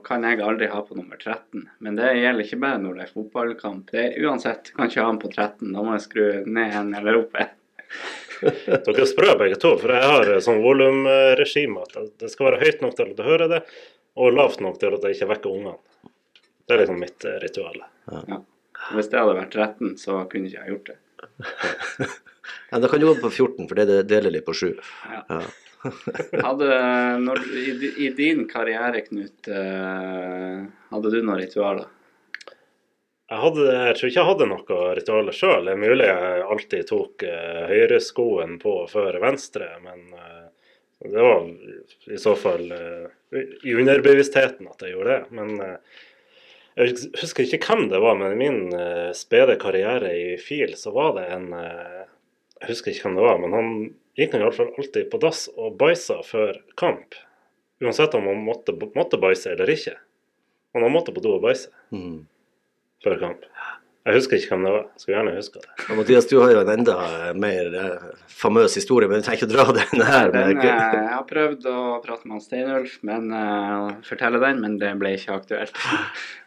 kan 0.05 0.27
jeg 0.27 0.43
aldri 0.45 0.69
ha 0.73 0.83
på 0.85 0.99
nummer 0.99 1.21
13. 1.21 1.69
Men 1.81 2.01
det 2.01 2.11
gjelder 2.19 2.45
ikke 2.45 2.61
bare 2.65 2.83
når 2.83 2.99
det 2.99 3.07
er 3.07 3.15
fotballkamp. 3.15 3.95
Det 3.95 4.03
er 4.09 4.27
uansett, 4.27 4.73
kan 4.75 4.91
ikke 4.91 5.07
ha 5.07 5.13
den 5.15 5.23
på 5.23 5.31
13. 5.33 5.71
Da 5.71 5.87
må 5.87 5.95
jeg 5.97 6.05
skru 6.09 6.27
ned 6.51 6.77
en 6.83 6.93
eller 6.99 7.23
opp 7.23 7.41
en. 7.41 7.55
Dere 8.87 9.03
er 9.03 9.09
sprø 9.09 9.35
begge 9.41 9.59
to, 9.61 9.75
for 9.81 9.93
jeg 9.95 10.11
har 10.13 10.31
sånn 10.45 10.63
volumregime 10.65 11.85
at 11.85 11.99
det 12.23 12.31
skal 12.33 12.51
være 12.51 12.61
høyt 12.65 12.85
nok 12.85 12.97
til 12.97 13.11
at 13.11 13.19
du 13.19 13.27
hører 13.27 13.53
det, 13.53 13.61
og 14.21 14.35
lavt 14.37 14.63
nok 14.65 14.81
til 14.81 14.97
at 14.97 15.05
det 15.05 15.15
ikke 15.17 15.31
vekker 15.35 15.53
ungene. 15.53 15.77
Det 16.67 16.77
er 16.77 16.83
liksom 16.85 17.01
mitt 17.03 17.27
eh, 17.27 17.39
ritual. 17.43 17.79
Ja. 18.11 18.25
Ja. 18.31 18.41
Hvis 18.97 19.11
det 19.13 19.21
hadde 19.21 19.37
vært 19.37 19.55
13, 19.57 19.95
så 20.01 20.23
kunne 20.31 20.49
ikke 20.49 20.63
jeg 20.63 20.75
gjort 20.75 20.91
det. 20.91 20.99
ja, 22.71 22.81
da 22.81 22.89
kan 22.89 23.03
du 23.03 23.09
gå 23.11 23.17
på 23.21 23.33
14, 23.33 23.69
for 23.69 23.81
det 23.81 24.03
deler 24.11 24.35
litt 24.35 24.47
på 24.47 24.57
7. 24.57 24.71
Ja. 25.11 25.41
hadde, 26.47 26.69
når, 27.25 27.43
i, 27.57 27.73
i, 28.07 28.11
din 28.17 28.45
karriere, 28.49 29.01
Knut, 29.07 29.49
hadde 29.49 31.13
du 31.13 31.19
noen 31.21 31.41
ritualer? 31.41 31.89
Jeg, 33.31 33.39
hadde, 33.39 33.65
jeg, 33.71 33.95
tror 33.95 34.09
ikke 34.09 34.19
jeg 34.19 34.27
hadde 34.27 34.47
noe 34.51 34.77
ritualer 34.99 35.37
sjøl. 35.37 35.69
Det 35.69 35.75
er 35.77 35.79
mulig 35.79 36.07
jeg 36.09 36.47
alltid 36.51 36.87
tok 36.89 37.25
uh, 37.31 37.61
høyreskoen 37.71 38.57
på 38.59 38.73
før 38.91 39.21
venstre, 39.23 39.69
men 39.85 40.01
uh, 40.19 40.49
det 41.07 41.23
var 41.23 41.47
i 42.11 42.19
så 42.19 42.33
fall 42.39 42.65
uh, 42.75 43.05
i 43.63 43.77
underbevisstheten 43.79 44.67
at 44.67 44.83
jeg 44.83 44.97
gjorde 44.97 45.15
det. 45.15 45.37
Men 45.39 45.53
jeg 46.75 46.97
husker 47.21 47.47
ikke 47.47 47.61
hvem 47.69 47.85
det 47.93 48.01
var, 48.03 48.19
men 48.19 48.35
i 48.35 48.41
min 48.41 48.59
spede 49.15 49.55
karriere 49.63 50.11
i 50.17 50.27
FIL 50.41 50.75
så 50.79 50.91
var 50.95 51.15
det 51.19 51.29
en 51.35 51.49
Jeg 51.55 52.69
husker 52.73 52.91
ikke 52.91 53.07
hvem 53.07 53.19
det 53.21 53.27
var, 53.29 53.39
men 53.43 53.55
han 53.55 53.71
gikk 54.19 54.35
iallfall 54.39 54.75
alltid 54.75 55.07
på 55.13 55.23
dass 55.23 55.45
og 55.55 55.79
bæsja 55.79 56.19
før 56.27 56.59
kamp. 56.81 57.15
Uansett 57.81 58.19
om 58.19 58.27
han 58.27 58.43
måtte, 58.43 58.75
måtte 58.99 59.23
bæsje 59.23 59.55
eller 59.55 59.71
ikke. 59.71 59.95
Han 60.75 60.91
måtte 60.91 61.15
på 61.15 61.23
do 61.23 61.37
og 61.39 61.47
bæsje. 61.47 61.71
Mm 61.95 62.27
før 63.05 63.21
kamp. 63.21 63.47
Jeg 64.01 64.17
husker 64.17 64.39
ikke 64.41 64.55
hvem 64.55 64.63
det 64.65 64.71
var. 64.73 64.85
Skulle 64.97 65.17
gjerne 65.19 65.33
huske 65.37 65.61
det. 65.61 65.67
Og 65.91 65.99
Mathias, 65.99 66.27
du 66.31 66.39
har 66.41 66.53
jo 66.55 66.61
en 66.63 66.71
enda 66.73 66.95
mer 67.37 67.75
eh, 67.83 68.07
famøs 68.33 68.75
historie, 68.79 69.09
men 69.11 69.21
du 69.21 69.27
trenger 69.27 69.43
ikke 69.43 69.51
å 69.51 69.53
dra 69.53 69.67
den 69.77 70.05
her. 70.09 70.31
Den, 70.33 70.55
eh, 70.57 70.95
jeg 70.97 71.11
har 71.13 71.27
prøvd 71.29 71.69
å 71.69 71.81
prate 72.07 72.31
med 72.31 72.41
Steinulf, 72.41 72.97
men 73.05 73.29
uh, 73.29 73.91
fortelle 74.07 74.41
den, 74.41 74.63
men 74.65 74.79
det 74.81 74.95
ble 75.03 75.13
ikke 75.19 75.37
aktuelt. 75.37 75.77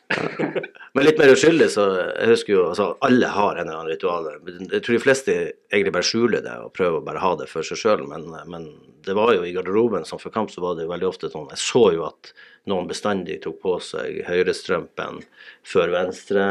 Men 0.93 1.05
litt 1.07 1.17
mer 1.17 1.31
uskyldig, 1.33 1.67
så 1.73 1.83
jeg 1.95 2.29
husker 2.29 2.53
jo 2.53 2.63
altså 2.69 2.89
Alle 3.05 3.29
har 3.33 3.57
en 3.57 3.63
eller 3.63 3.79
annen 3.79 3.93
ritual. 3.93 4.27
Jeg 4.45 4.83
tror 4.83 4.95
de 4.95 5.01
fleste 5.01 5.35
egentlig 5.73 5.93
bare 5.95 6.07
skjuler 6.07 6.43
det 6.45 6.53
og 6.61 6.73
prøver 6.77 6.99
å 6.99 7.05
bare 7.05 7.23
ha 7.23 7.31
det 7.39 7.47
for 7.49 7.65
seg 7.65 7.79
sjøl, 7.81 8.03
men, 8.09 8.27
men, 8.51 8.67
det 9.03 9.15
var 9.17 9.33
jo 9.35 9.43
i 9.43 9.51
garderoben 9.55 10.05
som 10.07 10.21
for 10.21 10.31
kamp, 10.31 10.51
så 10.53 10.61
var 10.63 10.77
det 10.77 10.85
jo 10.85 10.93
veldig 10.93 11.07
ofte 11.09 11.27
sånn 11.31 11.49
Jeg 11.51 11.59
så 11.59 11.81
jo 11.95 12.05
at 12.07 12.29
noen 12.71 12.87
bestandig 12.87 13.41
tok 13.43 13.57
på 13.63 13.73
seg 13.83 14.21
høyrestrømpen 14.29 15.19
før 15.67 15.91
venstre. 15.91 16.45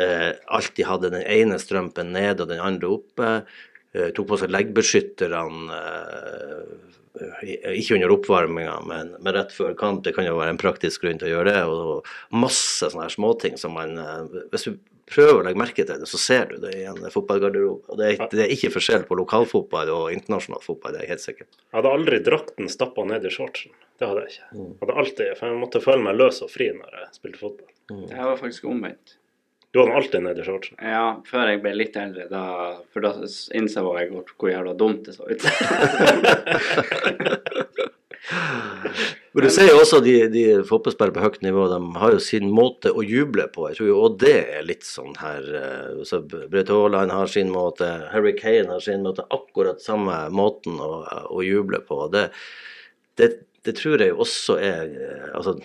Eh, 0.00 0.30
alltid 0.48 0.88
hadde 0.88 1.10
den 1.12 1.26
ene 1.26 1.58
strømpen 1.60 2.14
ned 2.14 2.40
og 2.40 2.48
den 2.48 2.62
andre 2.64 2.94
oppe. 2.94 3.32
Eh, 3.92 4.12
tok 4.14 4.28
på 4.30 4.38
seg 4.38 4.52
leggbeskytterne. 4.54 5.80
Eh, 7.20 7.74
ikke 7.74 7.96
under 7.96 8.12
oppvarminga, 8.14 8.76
men, 8.86 9.16
men, 9.18 9.34
rett 9.34 9.52
før 9.54 9.74
kamp. 9.78 10.04
Det 10.06 10.14
kan 10.16 10.28
jo 10.28 10.38
være 10.38 10.54
en 10.54 10.60
praktisk 10.60 11.02
grunn 11.04 11.18
til 11.18 11.30
å 11.30 11.34
gjøre 11.34 11.56
det. 11.56 11.64
Og 11.66 12.38
masse 12.44 12.86
sånne 12.86 13.08
her 13.08 13.16
småting 13.16 13.58
som 13.60 13.74
man 13.76 13.98
eh, 13.98 14.40
Hvis 14.52 14.68
du 14.68 14.78
prøver 15.10 15.40
å 15.40 15.44
legge 15.48 15.58
merke 15.58 15.82
til 15.82 16.04
det, 16.04 16.06
så 16.06 16.20
ser 16.22 16.52
du 16.52 16.60
det 16.62 16.72
i 16.78 16.86
en 16.86 17.02
fotballgarderobe. 17.10 17.90
Og 17.90 17.98
det 17.98 18.12
er, 18.12 18.24
det 18.30 18.44
er 18.44 18.54
ikke 18.54 18.70
forskjell 18.76 19.08
på 19.08 19.18
lokalfotball 19.18 19.90
og 19.90 20.14
internasjonal 20.14 20.62
fotball, 20.62 20.94
det 20.94 21.00
er 21.00 21.08
jeg 21.08 21.14
helt 21.16 21.24
sikkert. 21.24 21.50
Jeg 21.58 21.78
hadde 21.80 21.94
aldri 21.98 22.20
drakten 22.30 22.70
stappa 22.70 23.06
ned 23.10 23.26
i 23.26 23.32
shortsen. 23.34 23.74
Det 23.98 24.06
hadde 24.06 24.22
jeg 24.22 24.36
ikke. 24.36 24.50
Jeg 24.54 24.76
hadde 24.84 24.98
alltid, 25.02 25.32
for 25.34 25.50
jeg 25.50 25.62
måtte 25.64 25.82
føle 25.82 26.04
meg 26.06 26.20
løs 26.20 26.38
og 26.46 26.52
fri 26.52 26.70
når 26.76 27.00
jeg 27.00 27.10
spilte 27.18 27.42
fotball. 27.42 27.72
Det 27.90 28.14
her 28.14 28.30
var 28.30 28.38
faktisk 28.38 28.70
omvendt. 28.70 29.16
Du 29.70 29.78
hadde 29.78 29.94
alltid 29.94 30.22
ned 30.24 30.38
i 30.38 30.44
shortsen. 30.44 30.76
Ja, 30.82 31.04
før 31.30 31.52
jeg 31.52 31.60
ble 31.62 31.72
litt 31.78 31.96
eldre, 31.98 32.26
da, 32.30 32.42
for 32.90 33.06
da 33.06 33.12
innså 33.54 33.84
jeg 34.00 34.10
hvor, 34.10 34.50
jævla 34.50 34.74
dumt 34.78 35.06
det 35.06 35.14
så 35.14 35.24
ut. 35.30 35.42
Men 39.32 39.46
du 39.46 39.50
ser 39.54 39.68
jo 39.70 39.78
også 39.78 40.00
de, 40.02 40.14
de 40.32 40.42
fotballspillere 40.66 41.14
på 41.14 41.22
høyt 41.22 41.42
nivå, 41.46 41.68
de 41.70 41.78
har 42.02 42.14
jo 42.16 42.22
sin 42.22 42.48
måte 42.50 42.90
å 42.90 43.04
juble 43.06 43.46
på. 43.54 43.68
Jeg 43.70 43.78
tror 43.78 43.88
jo 43.92 43.98
og 44.08 44.16
det 44.22 44.38
er 44.56 44.66
litt 44.66 44.86
sånn 44.86 45.14
her 45.20 45.46
eh, 45.60 46.00
så 46.06 46.18
Brett 46.26 46.72
Haaland 46.72 47.14
har 47.14 47.30
sin 47.30 47.52
måte, 47.54 47.86
Harry 48.10 48.34
Kane 48.38 48.74
har 48.74 48.82
sin 48.82 49.06
måte, 49.06 49.22
akkurat 49.30 49.82
samme 49.82 50.16
måten 50.34 50.82
å, 50.82 51.04
å 51.30 51.46
juble 51.46 51.78
på. 51.86 52.08
Det, 52.10 52.26
det, 53.22 53.28
det 53.66 53.76
tror 53.78 54.02
jeg 54.02 54.10
jo 54.16 54.24
også 54.26 54.58
er 54.58 54.98
eh, 54.98 55.28
altså, 55.30 55.60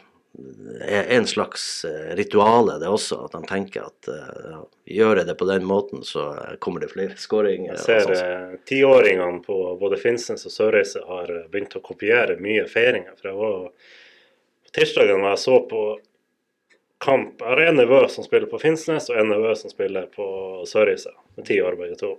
er 0.81 1.05
en 1.15 1.27
slags 1.27 1.85
eh, 1.85 2.15
rituale, 2.15 2.79
det 2.79 2.89
også. 2.89 3.25
At 3.25 3.35
de 3.35 3.41
tenker 3.47 3.85
at 3.87 4.09
uh, 4.09 4.63
gjør 4.85 5.21
jeg 5.21 5.29
det 5.29 5.35
på 5.39 5.47
den 5.49 5.65
måten, 5.67 6.03
så 6.03 6.27
kommer 6.59 6.83
det 6.83 6.91
flere 6.93 7.17
skåringer. 7.19 7.75
Jeg 7.75 7.83
ser 7.83 8.03
sånn. 8.05 8.15
eh, 8.15 8.57
tiåringene 8.69 9.43
på 9.45 9.59
både 9.81 9.99
Finnsnes 10.01 10.47
og 10.47 10.53
Sørreise 10.53 11.03
har 11.07 11.31
begynt 11.51 11.77
å 11.77 11.83
kopiere 11.85 12.37
mye 12.41 12.65
feiringer. 12.71 13.15
For 13.19 13.31
jeg 13.31 13.39
var 13.39 13.55
på 14.65 14.75
tirsdagen 14.75 15.23
var 15.23 15.35
jeg 15.35 15.43
så 15.45 15.59
på 15.69 15.83
kamp. 17.05 17.41
Jeg 17.41 17.51
har 17.51 17.63
en 17.69 17.79
nevø 17.79 18.01
som 18.11 18.27
spiller 18.27 18.51
på 18.51 18.59
Finnsnes, 18.61 19.09
og 19.11 19.19
en 19.19 19.31
nevø 19.31 19.53
som 19.59 19.71
spiller 19.71 20.09
på 20.11 20.27
Sørreise. 20.69 21.13
Med 21.35 21.47
ti 21.47 21.61
år 21.63 21.79
begge 21.79 21.99
to. 22.01 22.15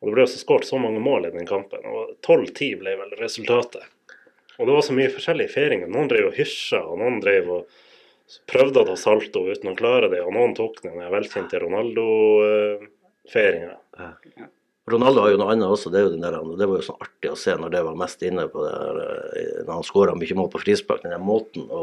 Og 0.00 0.10
det 0.10 0.16
ble 0.16 0.24
også 0.26 0.40
skåret 0.40 0.68
så 0.68 0.78
mange 0.80 1.00
mål 1.00 1.30
i 1.30 1.34
den 1.36 1.48
kampen. 1.48 1.84
og 1.84 2.16
12-10 2.20 2.74
ble 2.80 2.96
vel 3.00 3.14
resultatet. 3.20 3.86
Og 4.58 4.66
det 4.66 4.74
var 4.76 4.82
så 4.86 4.92
mye 4.94 5.12
forskjellige 5.12 5.54
feiringer. 5.54 5.88
Noen 5.90 6.08
drev 6.10 6.24
og 6.30 6.36
hysja, 6.38 6.80
og 6.86 6.94
noen 7.00 7.20
drev 7.22 7.44
og 7.56 7.62
prøvde 8.50 8.80
å 8.80 8.88
ta 8.88 8.96
salto 8.98 9.40
uten 9.48 9.72
å 9.72 9.78
klare 9.78 10.08
det, 10.12 10.20
og 10.24 10.32
noen 10.36 10.52
tok 10.56 10.74
den 10.84 10.96
velkjente 11.12 11.56
Ronaldo-feiringa. 11.62 13.74
Ronaldo 14.90 15.18
har 15.24 15.30
jo 15.32 15.38
noe 15.40 15.52
annet 15.54 15.72
også. 15.72 15.88
Det 15.92 16.00
er 16.02 16.08
der, 16.20 16.34
det 16.58 16.66
var 16.68 16.76
jo 16.76 16.84
sånn 16.84 17.04
artig 17.04 17.28
å 17.32 17.40
se 17.40 17.52
når 17.56 17.68
det 17.72 17.82
var 17.86 18.00
mest 18.00 18.20
inne 18.26 18.44
på 18.52 18.58
det 18.66 18.74
der, 18.76 18.96
eh, 19.40 19.60
når 19.64 19.74
han 19.78 19.88
skåra 19.88 20.12
mye 20.18 20.36
mål 20.36 20.50
på 20.52 20.62
frispark. 20.64 21.00
Den 21.04 21.14
der 21.16 21.24
måten 21.24 21.62
å 21.72 21.82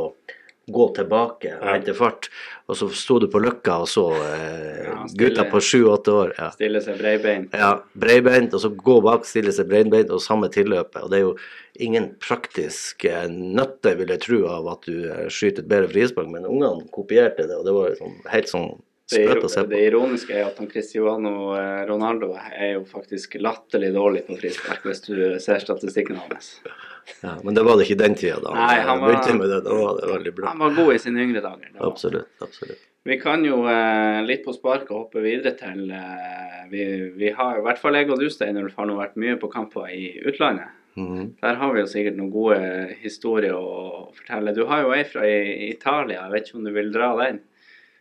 gå 0.68 0.88
tilbake 0.96 1.56
og 1.58 1.66
hente 1.68 1.94
fart. 1.98 2.28
Og 2.70 2.78
så 2.80 2.88
sto 2.96 3.18
du 3.20 3.28
på 3.32 3.42
Løkka 3.42 3.80
og 3.84 3.90
så 3.90 4.06
eh, 4.16 4.84
Ja, 4.86 4.98
gutta 5.18 5.46
på 5.52 5.62
sju-åtte 5.64 6.14
år. 6.16 6.34
Ja. 6.38 6.52
Stille 6.56 6.82
seg 6.84 7.00
breibeint. 7.02 7.56
Ja, 7.58 7.72
breibeint, 7.98 8.54
og 8.56 8.64
så 8.64 8.72
gå 8.76 9.00
bak, 9.04 9.26
stille 9.28 9.54
seg 9.56 9.70
breibeint, 9.72 10.14
og 10.14 10.24
samme 10.24 10.52
tilløpet. 10.54 11.02
Og 11.04 11.12
det 11.12 11.20
er 11.20 11.26
jo 11.26 11.34
ingen 11.82 12.12
praktisk 12.22 13.06
eh, 13.10 13.26
nøtte, 13.32 13.96
vil 14.00 14.14
jeg 14.14 14.24
tro, 14.28 14.44
av 14.52 14.70
at 14.76 14.88
du 14.88 15.10
eh, 15.10 15.28
skyter 15.34 15.66
et 15.66 15.72
bedre 15.74 15.92
frispark, 15.92 16.32
men 16.32 16.48
ungene 16.48 16.88
kopierte 16.94 17.50
det, 17.50 17.58
og 17.58 17.68
det 17.68 17.76
var 17.76 18.00
sånn, 18.00 18.18
helt 18.32 18.52
sånn 18.52 18.72
Det, 19.12 19.66
det 19.72 19.82
ironiske 19.90 20.34
er 20.38 20.46
at 20.48 20.58
han 20.62 20.70
Cristiano 20.72 21.34
eh, 21.58 21.82
Ronaldo 21.90 22.32
er 22.38 22.78
jo 22.78 22.86
faktisk 22.90 23.36
latterlig 23.42 23.92
dårlig 23.96 24.26
på 24.28 24.38
frispark, 24.40 24.86
hvis 24.88 25.04
du 25.08 25.16
ser 25.44 25.60
statistikken 25.64 26.20
hans. 26.22 26.54
Ja, 27.24 27.36
men 27.44 27.56
det 27.58 27.64
var 27.66 27.78
det 27.80 27.88
ikke 27.90 27.98
den 28.04 28.16
tida 28.16 28.38
da 28.44 28.54
Nei, 28.56 28.78
han, 28.86 29.00
var- 29.02 29.10
begynte 29.10 29.38
med 29.40 29.50
det. 29.50 29.62
Da 29.66 29.76
var 29.76 29.98
det 30.00 30.10
veldig 30.14 30.34
bra. 30.38 30.52
Han 30.54 30.60
var 30.64 30.76
god 30.78 30.94
i 30.96 31.00
sine 31.02 31.24
yngre 31.26 31.42
dager. 31.44 31.72
Absolutt. 31.82 32.30
absolutt. 32.46 32.88
Vi 33.10 33.16
kan 33.18 33.42
jo 33.44 33.64
eh, 33.66 34.20
litt 34.28 34.44
på 34.46 34.54
sparket 34.54 34.92
hoppe 34.94 35.24
videre 35.24 35.56
til 35.58 35.88
eh, 35.90 36.60
vi, 36.70 36.84
vi 37.18 37.32
har 37.34 37.58
i 37.58 37.64
hvert 37.66 37.82
fall 37.82 37.98
jeg 37.98 38.12
og 38.14 38.22
du, 38.22 38.28
Steinulf, 38.30 38.76
har 38.78 38.86
nå 38.86 39.00
vært 39.00 39.18
mye 39.20 39.40
på 39.42 39.50
kamper 39.52 39.90
i 39.90 40.12
utlandet. 40.30 40.70
Mhm. 41.00 41.32
Der 41.42 41.56
har 41.58 41.74
vi 41.74 41.82
jo 41.82 41.88
sikkert 41.90 42.18
noen 42.20 42.32
gode 42.34 42.58
historier 43.02 43.56
å 43.58 44.12
fortelle. 44.14 44.54
Du 44.54 44.66
har 44.70 44.84
jo 44.86 44.92
ei 44.94 45.06
fra 45.08 45.24
Italia, 45.26 46.26
jeg 46.28 46.34
vet 46.36 46.50
ikke 46.50 46.60
om 46.62 46.68
du 46.68 46.74
vil 46.76 46.92
dra 46.94 47.14
den? 47.24 47.40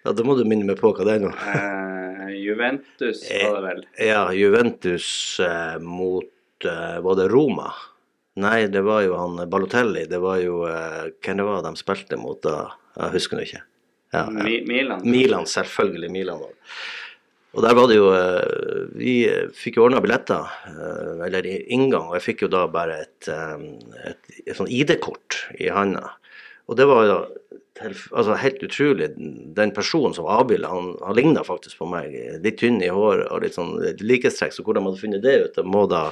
Ja, 0.04 0.12
Da 0.16 0.24
må 0.24 0.36
du 0.38 0.44
minne 0.48 0.64
meg 0.68 0.78
på 0.80 0.92
hva 0.96 1.04
det 1.06 1.18
er 1.18 1.24
nå. 1.26 1.30
Eh, 1.52 2.34
Juventus 2.40 3.24
var 3.28 3.56
det 3.58 3.62
vel? 3.66 3.80
Ja, 4.00 4.22
Juventus 4.36 5.08
eh, 5.44 5.76
mot 5.82 6.64
eh, 6.66 6.98
Var 7.04 7.18
det 7.18 7.26
Roma? 7.32 7.68
Nei, 8.40 8.68
det 8.72 8.80
var 8.86 9.02
jo 9.04 9.16
han 9.18 9.40
Balotelli. 9.50 10.06
Det 10.08 10.20
var 10.22 10.38
jo 10.40 10.62
eh, 10.70 11.10
Hvem 11.20 11.42
det 11.42 11.48
var 11.48 11.66
de 11.66 11.74
spilte 11.80 12.16
mot 12.20 12.40
da? 12.46 12.70
Jeg 12.96 13.14
husker 13.18 13.38
nå 13.38 13.44
ikke. 13.46 13.62
Ja, 14.14 14.24
ja. 14.24 14.42
Mi 14.42 14.56
Milan? 14.66 15.04
Milan, 15.06 15.46
selvfølgelig. 15.46 16.10
Milan. 16.10 16.40
Og 17.50 17.64
der 17.66 17.74
var 17.74 17.90
det 17.90 17.98
jo 17.98 18.08
eh, 18.14 18.88
Vi 18.98 19.14
fikk 19.58 19.78
jo 19.78 19.84
ordna 19.88 20.00
billetter, 20.02 20.48
eh, 20.70 21.20
eller 21.26 21.46
inngang, 21.50 22.08
og 22.08 22.16
jeg 22.18 22.26
fikk 22.30 22.46
jo 22.46 22.52
da 22.54 22.64
bare 22.70 23.02
et, 23.04 23.28
et, 23.28 24.00
et, 24.14 24.40
et 24.46 24.56
sånn 24.58 24.70
ID-kort 24.70 25.42
i 25.58 25.68
handa. 25.74 26.14
Og 26.70 26.78
det 26.78 26.86
var 26.86 27.06
jo 27.08 27.18
altså 27.78 28.36
helt 28.42 28.62
utrolig. 28.66 29.10
Den 29.56 29.72
personen 29.76 30.14
som 30.16 30.28
avbilda, 30.28 30.68
han, 30.72 30.94
han 31.04 31.16
ligna 31.16 31.44
faktisk 31.46 31.80
på 31.80 31.88
meg. 31.90 32.14
Litt 32.44 32.60
tynn 32.60 32.80
i 32.82 32.92
håret 32.92 33.30
og 33.30 33.44
litt 33.44 33.56
sånn 33.56 33.76
likhetstrekk. 34.00 34.56
Så 34.56 34.66
hvordan 34.66 34.86
man 34.86 34.94
hadde 34.94 35.04
funnet 35.04 35.26
det 35.26 35.36
ut, 35.44 35.60
må 35.66 35.86
da 35.90 36.08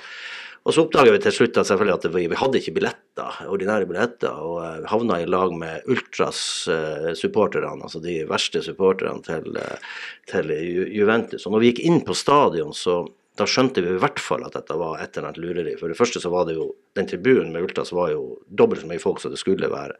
og 0.68 0.74
så 0.74 0.82
oppdaga 0.84 1.14
vi 1.14 1.20
til 1.22 1.32
slutt 1.32 1.58
at 1.60 1.70
at 1.70 2.06
vi, 2.12 2.26
vi 2.28 2.36
hadde 2.36 2.58
ikke 2.58 2.74
billetter, 2.76 3.36
ordinære 3.48 3.86
billetter, 3.88 4.34
og 4.36 4.58
eh, 4.60 4.88
havna 4.90 5.20
i 5.22 5.28
lag 5.28 5.54
med 5.56 5.86
ultras-supporterne, 5.88 7.78
altså 7.86 8.02
de 8.04 8.18
verste 8.28 8.60
supporterne 8.66 9.22
til, 9.24 9.56
eh, 9.56 9.86
til 10.28 10.52
Juventus. 10.92 11.46
Og 11.46 11.54
når 11.54 11.62
vi 11.62 11.70
gikk 11.70 11.84
inn 11.88 12.02
på 12.04 12.16
stadion, 12.18 12.74
så 12.76 13.00
da 13.38 13.46
skjønte 13.48 13.80
vi 13.84 13.94
i 13.94 14.02
hvert 14.02 14.20
fall 14.20 14.44
at 14.44 14.58
dette 14.58 14.76
var 14.76 14.98
et 14.98 15.16
eller 15.16 15.30
annet 15.30 15.40
lureri. 15.40 15.74
For 15.80 15.88
det 15.88 15.96
første 15.96 16.20
så 16.20 16.32
var 16.34 16.48
det 16.48 16.58
jo 16.58 16.72
Den 16.98 17.06
tribunen 17.06 17.52
med 17.54 17.62
ultras 17.62 17.92
var 17.94 18.10
jo 18.10 18.40
dobbelt 18.50 18.82
så 18.82 18.88
mye 18.90 19.00
folk 19.00 19.20
som 19.22 19.30
det 19.30 19.38
skulle 19.38 19.70
være. 19.70 19.94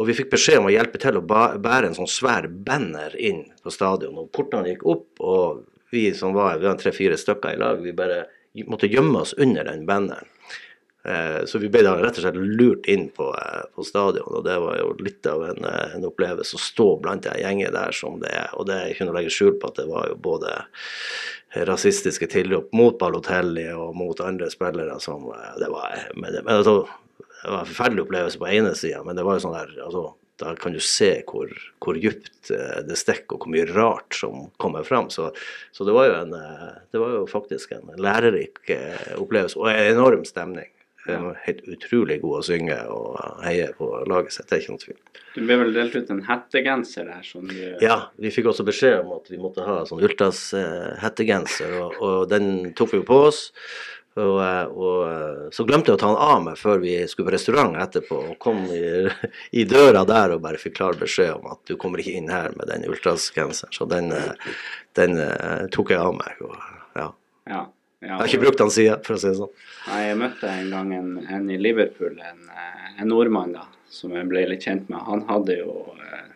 Og 0.00 0.08
vi 0.08 0.16
fikk 0.16 0.30
beskjed 0.32 0.62
om 0.62 0.70
å 0.70 0.72
hjelpe 0.72 0.96
til 1.02 1.18
å 1.18 1.24
bære 1.26 1.90
en 1.90 1.96
sånn 1.98 2.08
svær 2.08 2.48
banner 2.48 3.12
inn 3.20 3.42
på 3.60 3.72
stadion. 3.74 4.16
Og 4.16 4.30
portene 4.32 4.72
gikk 4.72 4.86
opp, 4.88 5.20
og 5.20 5.66
vi 5.92 6.06
som 6.16 6.32
var, 6.32 6.56
var 6.62 6.78
tre-fire 6.80 7.18
stykker 7.20 7.52
i 7.52 7.60
lag, 7.60 7.82
vi 7.84 7.92
bare 7.92 8.22
måtte 8.64 8.88
gjemme 8.88 9.20
oss 9.26 9.34
under 9.36 9.68
den 9.68 9.84
banneren. 9.88 10.30
Eh, 11.04 11.44
Så 11.44 11.58
vi 11.58 11.68
ble 11.72 11.82
da 11.84 11.94
rett 11.96 12.18
og 12.18 12.24
slett 12.24 12.36
lurt 12.36 12.88
inn 12.92 13.08
på, 13.16 13.28
eh, 13.32 13.62
på 13.74 13.84
stadion, 13.84 14.28
og 14.36 14.44
det 14.44 14.56
var 14.60 14.78
jo 14.78 14.94
litt 15.00 15.26
av 15.26 15.44
en, 15.48 15.64
eh, 15.64 15.94
en 15.96 16.04
opplevelse 16.04 16.56
å 16.56 16.60
stå 16.60 16.88
blant 17.00 17.22
de 17.22 17.36
gjenger 17.40 17.72
der 17.72 17.92
som 17.92 18.20
det 18.20 18.32
er. 18.32 18.50
Og 18.54 18.66
det 18.66 18.76
er 18.76 18.90
ikke 18.92 19.06
noe 19.06 19.14
å 19.14 19.18
legge 19.20 19.32
skjul 19.32 19.58
på 19.58 19.68
at 19.68 19.80
det 19.80 19.88
var 19.88 20.08
jo 20.08 20.16
både 20.16 20.64
rasistiske 21.66 22.28
tilløp 22.30 22.72
mot 22.72 22.98
Balotelli 22.98 23.66
og 23.74 23.96
mot 23.96 24.20
andre 24.20 24.46
spillere 24.52 25.00
som 25.00 25.24
Det 25.58 25.68
var, 25.68 26.08
men 26.14 26.32
men 26.44 26.54
altså, 26.62 26.86
det 27.42 27.50
var 27.50 27.60
en 27.60 27.70
forferdelig 27.70 28.06
opplevelse 28.06 28.40
på 28.40 28.48
ene 28.48 28.72
sida, 28.76 29.04
men 29.04 29.16
det 29.16 29.24
var 29.26 29.38
jo 29.38 29.44
sånn 29.46 29.56
der 29.56 29.76
altså, 29.86 30.08
Da 30.40 30.54
kan 30.56 30.72
du 30.72 30.80
se 30.80 31.10
hvor, 31.28 31.50
hvor 31.84 31.98
dypt 32.00 32.48
eh, 32.54 32.80
det 32.88 32.96
stikker, 32.96 33.36
og 33.36 33.44
hvor 33.44 33.52
mye 33.52 33.66
rart 33.68 34.16
som 34.16 34.46
kommer 34.62 34.86
fram. 34.88 35.10
Så, 35.12 35.26
så 35.76 35.84
det 35.84 35.92
var 35.92 36.08
jo 36.08 36.14
en 36.22 36.32
eh, 36.38 36.68
Det 36.92 37.02
var 37.02 37.16
jo 37.18 37.26
faktisk 37.28 37.74
en 37.76 37.90
lærerik 38.00 38.62
eh, 38.72 39.16
opplevelse, 39.20 39.60
og 39.60 39.68
en 39.68 39.96
enorm 39.96 40.24
stemning. 40.28 40.70
Ja. 41.08 41.34
helt 41.46 41.62
utrolig 41.64 42.18
god 42.20 42.34
å 42.38 42.42
synge 42.44 42.76
og 42.92 43.14
heie 43.40 43.70
på 43.78 43.86
laget 44.10 44.34
sitt, 44.34 44.50
det 44.50 44.56
er 44.56 44.60
ikke 44.60 44.74
noe 44.74 44.82
tvil. 44.82 44.98
Du 45.32 45.38
ble 45.46 45.56
vel 45.62 45.72
delt 45.72 45.94
ut 45.96 46.10
en 46.12 46.20
hettegenser 46.26 47.08
der 47.08 47.24
som 47.24 47.46
du 47.48 47.56
Ja, 47.80 47.96
vi 48.20 48.32
fikk 48.34 48.50
også 48.50 48.66
beskjed 48.68 48.98
om 49.00 49.14
at 49.16 49.30
vi 49.32 49.40
måtte 49.40 49.64
ha 49.64 49.78
sånn 49.88 50.02
Ultras 50.04 50.42
eh, 50.58 50.90
hettegenser, 51.00 51.72
og, 51.80 51.96
og 52.04 52.28
den 52.30 52.74
tok 52.76 52.92
vi 52.92 53.00
jo 53.00 53.08
på 53.08 53.20
oss. 53.30 53.40
Og, 54.18 54.38
eh, 54.42 54.64
og 54.74 55.02
eh, 55.06 55.42
så 55.54 55.64
glemte 55.68 55.92
jeg 55.92 55.98
å 55.98 56.00
ta 56.00 56.08
den 56.10 56.22
av 56.24 56.40
meg 56.42 56.58
før 56.58 56.80
vi 56.82 56.96
skulle 57.08 57.28
på 57.28 57.34
restaurant 57.36 57.76
etterpå, 57.78 58.18
og 58.32 58.38
kom 58.42 58.64
i, 58.74 59.06
i 59.60 59.66
døra 59.70 60.02
der 60.08 60.34
og 60.34 60.42
bare 60.44 60.58
fikk 60.58 60.78
klar 60.80 60.98
beskjed 60.98 61.36
om 61.36 61.52
at 61.52 61.62
du 61.70 61.76
kommer 61.80 62.02
ikke 62.02 62.16
inn 62.18 62.32
her 62.32 62.50
med 62.58 62.70
den 62.72 62.88
Ultras-genseren. 62.90 63.74
Så 63.76 63.86
den, 63.90 64.10
eh, 64.16 64.56
den 64.98 65.20
tok 65.70 65.94
jeg 65.94 66.02
av 66.02 66.16
meg. 66.18 66.42
Og, 66.42 66.56
ja. 66.98 67.10
Ja. 67.46 67.52
ja. 67.54 67.66
Jeg 68.00 68.16
har 68.16 68.30
ikke 68.32 68.44
brukt 68.46 68.62
den 68.62 68.74
siden, 68.74 69.04
for 69.06 69.14
å 69.14 69.22
si 69.22 69.30
det 69.30 69.38
sånn. 69.38 69.56
Jeg 69.92 70.18
møtte 70.18 70.48
en 70.48 70.70
gang 70.74 70.94
en, 70.96 71.10
en 71.36 71.50
i 71.52 71.58
Liverpool, 71.60 72.16
en, 72.24 72.46
en 72.96 73.10
nordmann 73.12 73.54
da, 73.54 73.66
som 73.92 74.14
jeg 74.16 74.26
ble 74.30 74.46
litt 74.50 74.64
kjent 74.66 74.88
med. 74.90 75.04
Han 75.06 75.26
hadde 75.28 75.60
jo 75.60 75.74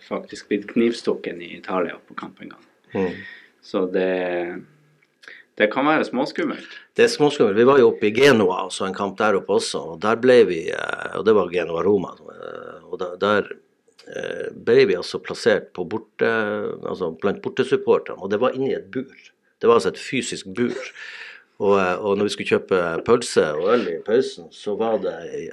faktisk 0.05 0.51
blitt 0.53 0.69
knivstukken 0.71 1.41
i 1.43 1.55
Italia 1.57 1.97
på 2.07 2.15
kamp 2.21 2.43
en 2.45 2.53
gang. 2.55 2.67
Mm. 2.95 3.11
Så 3.65 3.87
det, 3.91 4.11
det 5.59 5.69
kan 5.71 5.87
være 5.87 6.07
småskummelt. 6.09 6.71
Det 6.97 7.05
er 7.05 7.13
småskummelt. 7.13 7.59
Vi 7.59 7.67
var 7.69 7.79
jo 7.79 7.93
oppe 7.93 8.09
i 8.09 8.15
Genoa, 8.15 8.65
og 8.67 8.73
så 8.75 8.89
en 8.89 8.97
kamp 8.97 9.19
der 9.19 9.39
oppe 9.39 9.55
også. 9.55 9.83
og 9.95 10.01
Der 10.03 10.17
ble 10.17 10.41
vi, 10.49 10.61
eh, 10.71 11.19
og 11.19 11.25
det 11.25 11.35
var 11.35 11.53
Genoa-Roma. 11.53 12.15
eh, 12.19 12.81
Og 12.91 12.99
der, 13.21 13.49
eh, 14.07 14.51
ble 14.55 14.87
vi 14.87 14.95
altså 14.95 15.19
plassert 15.19 15.73
på 15.73 15.85
borte, 15.89 16.27
altså 16.87 17.11
blant 17.19 17.43
bortesupporterne, 17.43 18.23
og 18.23 18.31
det 18.31 18.41
var 18.41 18.55
inni 18.55 18.75
et 18.75 18.91
bur. 18.91 19.15
Det 19.61 19.69
var 19.69 19.75
altså 19.75 19.89
et 19.89 19.99
fysisk 19.99 20.47
bur. 20.55 20.75
Og, 21.63 21.77
eh, 21.79 21.97
og 22.03 22.17
når 22.19 22.27
vi 22.27 22.33
skulle 22.35 22.51
kjøpe 22.51 22.79
pølse 23.07 23.45
og 23.55 23.69
øl 23.77 23.85
i 23.93 23.99
pausen, 24.03 24.49
så 24.51 24.73
var 24.79 24.97
det 25.05 25.13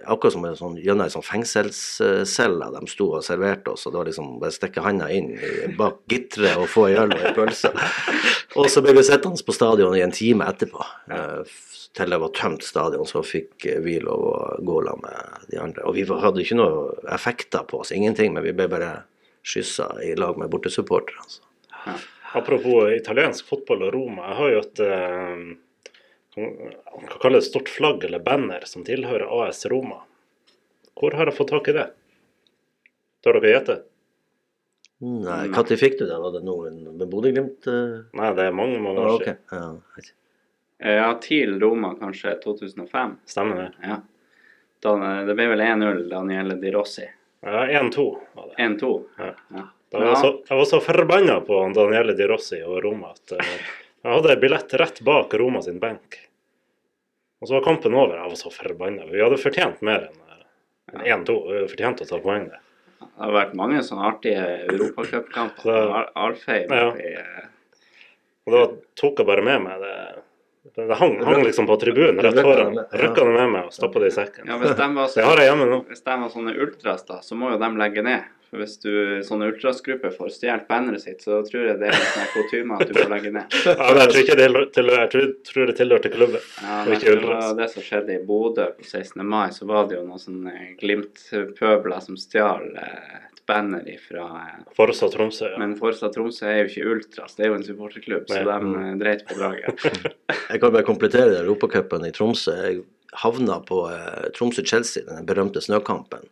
akkurat 0.09 0.33
som 0.33 0.45
en 0.49 0.55
sånn, 0.57 0.77
gjennom 0.81 1.05
en 1.05 1.13
sånn 1.13 1.25
fengselscelle 1.27 2.71
de 2.73 2.81
sto 2.89 3.11
og 3.19 3.25
serverte 3.25 3.75
oss. 3.75 3.85
og 3.85 3.93
Det 3.93 3.99
var 3.99 4.09
liksom 4.09 4.31
bare 4.41 4.55
stikke 4.55 4.81
handa 4.85 5.11
inn 5.13 5.29
bak 5.77 5.99
gitteret 6.09 6.57
og 6.57 6.65
få 6.73 6.87
en 6.89 7.03
øl 7.03 7.13
og 7.17 7.27
en 7.29 7.37
pølse. 7.37 7.69
Og 8.59 8.65
så 8.67 8.81
ble 8.83 8.91
vi 8.97 9.03
sittende 9.07 9.39
på 9.47 9.53
stadion 9.55 9.93
i 9.95 10.01
en 10.03 10.11
time 10.11 10.43
etterpå. 10.43 10.83
eh, 11.15 11.53
Til 11.95 12.11
det 12.11 12.17
var 12.19 12.33
tømt 12.35 12.63
stadion, 12.63 13.05
så 13.07 13.21
fikk 13.23 13.65
eh, 13.69 13.79
vi 13.79 13.99
lov 14.03 14.25
å 14.27 14.33
gå 14.59 14.81
sammen 14.87 15.05
med 15.05 15.47
de 15.53 15.61
andre. 15.61 15.85
Og 15.87 15.95
vi 15.95 16.03
hadde 16.03 16.41
ikke 16.43 16.57
noe 16.59 16.97
effekter 17.15 17.63
på 17.69 17.79
oss, 17.79 17.93
ingenting, 17.95 18.33
men 18.33 18.43
vi 18.43 18.51
ble 18.57 18.67
bare 18.67 18.91
skyssa 19.47 19.87
i 20.03 20.15
lag 20.19 20.35
med 20.37 20.51
bortesupportere. 20.51 21.23
Altså. 21.23 21.95
Apropos 22.35 22.91
italiensk 22.95 23.47
fotball 23.47 23.87
og 23.87 23.93
Roma. 23.95 24.27
Jeg 24.31 24.39
har 24.41 24.51
jo 24.51 24.59
et 24.65 24.81
Man 26.37 27.07
kan 27.09 27.19
kalle 27.21 27.41
det 27.41 27.47
stort 27.49 27.69
flagg 27.69 28.03
eller 28.07 28.19
banner 28.23 28.63
som 28.69 28.85
tilhører 28.87 29.27
AS 29.41 29.65
Roma. 29.71 29.97
Hvor 30.99 31.15
har 31.17 31.27
jeg 31.27 31.35
fått 31.37 31.51
tak 31.51 31.67
i 31.67 31.75
det? 31.75 31.87
Tør 33.25 33.39
dere 33.41 33.51
gjette? 33.57 33.75
Nei, 35.01 35.47
Når 35.49 35.75
fikk 35.81 35.97
du 35.99 36.05
det? 36.05 36.17
Var 36.21 36.33
det 36.35 36.43
noen 36.45 36.75
med 36.97 37.07
Bodø-Glimt? 37.09 37.65
Uh... 37.67 38.03
Nei, 38.17 38.29
det 38.37 38.45
er 38.47 38.53
mange, 38.55 38.77
mange 38.83 39.01
Ah, 39.01 39.15
år 39.15 39.23
siden. 39.25 39.39
Ja, 39.51 39.61
jeg 39.65 39.97
vet. 40.03 40.11
Eh, 40.81 40.95
Ja, 40.99 41.07
TIL 41.21 41.55
Roma 41.61 41.95
kanskje 41.99 42.35
2005. 42.43 43.15
Stemmer 43.29 43.63
det? 43.63 43.69
Ja. 43.89 43.97
Da, 44.81 44.93
det 45.25 45.35
ble 45.37 45.47
vel 45.51 45.61
1-0 45.65 46.03
Daniele 46.09 46.55
Di 46.61 46.71
Rossi. 46.73 47.07
Ja, 47.41 47.65
1-2 47.81 48.05
var 48.37 48.51
det. 48.51 48.55
1-2. 48.61 48.91
Ja. 49.17 49.31
Ja. 49.57 49.65
Da 49.91 49.99
var 49.99 50.07
jeg, 50.07 50.17
så, 50.21 50.29
jeg 50.47 50.57
var 50.61 50.67
så 50.69 50.79
forbanna 50.85 51.39
på 51.49 51.57
Daniele 51.75 52.13
Di 52.17 52.27
Rossi 52.29 52.61
og 52.63 52.77
Roma 52.85 53.11
at 53.15 53.33
eh, 53.37 53.57
jeg 54.03 54.13
hadde 54.15 54.35
billett 54.41 54.73
rett 54.81 55.01
bak 55.05 55.33
Roma 55.39 55.61
sin 55.65 55.79
benk. 55.79 56.17
Og 57.41 57.47
så 57.49 57.57
var 57.57 57.63
kampen 57.65 57.93
over. 57.97 58.17
Jeg 58.19 58.29
var 58.33 58.39
så 58.39 58.51
forbanna. 58.53 59.05
Vi 59.09 59.21
hadde 59.21 59.37
fortjent 59.41 59.81
mer 59.85 60.09
enn 60.09 61.05
eh, 61.05 61.15
1-2. 61.15 61.37
Vi 61.47 61.55
hadde 61.59 61.69
fortjent 61.71 62.03
å 62.05 62.09
ta 62.09 62.19
poeng 62.21 62.49
der. 62.51 62.59
Det 63.01 63.25
har 63.25 63.31
vært 63.33 63.53
mange 63.57 63.79
sånne 63.85 64.05
artige 64.11 64.43
europacupkamper. 64.69 65.63
Så- 65.65 65.93
Al- 65.99 66.11
Alfheim 66.15 66.69
Ja. 66.69 66.89
eh, 66.97 67.47
Og 68.47 68.53
da 68.53 68.61
tok 68.97 69.17
jeg 69.21 69.27
bare 69.27 69.41
med 69.45 69.61
meg 69.61 69.79
det. 69.81 69.95
Det 70.75 70.95
hang, 70.97 71.15
hang 71.25 71.43
liksom 71.43 71.65
på 71.67 71.75
tribunen 71.81 72.17
rett 72.21 72.35
foran. 72.41 72.75
Rykka 72.93 73.23
det 73.25 73.33
med 73.33 73.49
meg 73.51 73.65
og 73.65 73.71
stappa 73.73 73.99
det 73.99 74.07
i 74.11 74.15
sekken. 74.15 74.45
Ja, 74.47 74.57
hvis 74.61 74.75
de 74.77 74.87
var, 74.95 75.07
Det 75.15 75.23
har 75.25 75.37
jeg 75.37 75.49
hjemme 75.49 75.67
nå. 75.69 75.79
hvis 75.89 76.03
de 76.05 76.15
var 76.21 76.29
sånne 76.29 76.53
ultras, 76.57 77.03
da, 77.05 77.19
så 77.21 77.35
må 77.37 77.51
jo 77.51 77.57
de 77.61 77.69
legge 77.77 78.03
ned. 78.05 78.23
For 78.51 78.59
hvis 78.59 78.73
du 78.83 78.91
sånne 79.23 79.47
ultrasgrupper 79.47 80.11
får 80.11 80.33
stjålet 80.35 80.65
banneret 80.67 81.05
sitt, 81.05 81.21
så 81.23 81.37
tror 81.47 81.69
jeg 81.69 81.77
det 81.79 81.87
er 81.87 81.95
en 81.95 82.09
sånn 82.11 82.31
kutyme 82.33 82.75
at 82.75 82.89
du 82.89 82.97
må 82.97 83.05
legge 83.13 83.31
ned. 83.31 83.55
Ja, 83.71 83.87
men 83.87 84.01
jeg 84.01 84.11
tror 84.11 84.21
ikke 84.25 84.35
det, 84.39 84.47
til, 84.75 84.91
jeg 84.91 85.11
tror, 85.13 85.29
tror 85.47 85.69
det 85.69 85.75
tilhørte 85.77 86.11
klubben. 86.11 86.43
Ja, 86.59 86.81
men 86.83 86.97
ikke 86.97 87.13
det 87.15 87.29
var 87.29 87.55
det 87.61 87.69
som 87.71 87.85
skjedde 87.85 88.17
i 88.17 88.25
Bodø 88.27 88.67
på 88.75 88.87
16. 88.89 89.23
mai, 89.23 89.47
så 89.55 89.67
var 89.69 89.87
det 89.87 89.95
jo 89.95 90.03
noen 90.03 90.19
sånne 90.19 90.55
Glimt-pøbler 90.81 92.03
som 92.03 92.19
stjal 92.19 92.67
eh, 92.75 93.17
et 93.31 93.41
banner 93.47 93.87
ifra 93.87 94.27
eh, 94.41 94.61
Forsa 94.75 95.07
Tromsø. 95.15 95.53
Ja. 95.53 95.61
Men 95.63 95.77
Forsa 95.79 96.11
Tromsø 96.11 96.51
er 96.51 96.65
jo 96.65 96.71
ikke 96.73 96.95
ultras, 96.97 97.39
det 97.39 97.47
er 97.47 97.53
jo 97.53 97.59
en 97.61 97.67
supporterklubb, 97.67 98.27
så 98.27 98.43
de 98.51 98.73
eh, 98.83 98.95
dreit 98.99 99.23
på 99.31 99.39
draget. 99.39 99.87
Jeg 100.51 100.59
kan 100.59 100.75
bare 100.75 100.87
komplettere 100.87 101.39
Europacupen 101.45 102.03
i 102.09 102.11
Tromsø. 102.15 102.57
Jeg 102.67 102.83
havna 103.11 103.59
på 103.59 103.85
eh, 103.91 104.29
Tromsø-Chelsea, 104.35 105.03
den 105.07 105.25
berømte 105.27 105.61
snøkampen, 105.63 106.27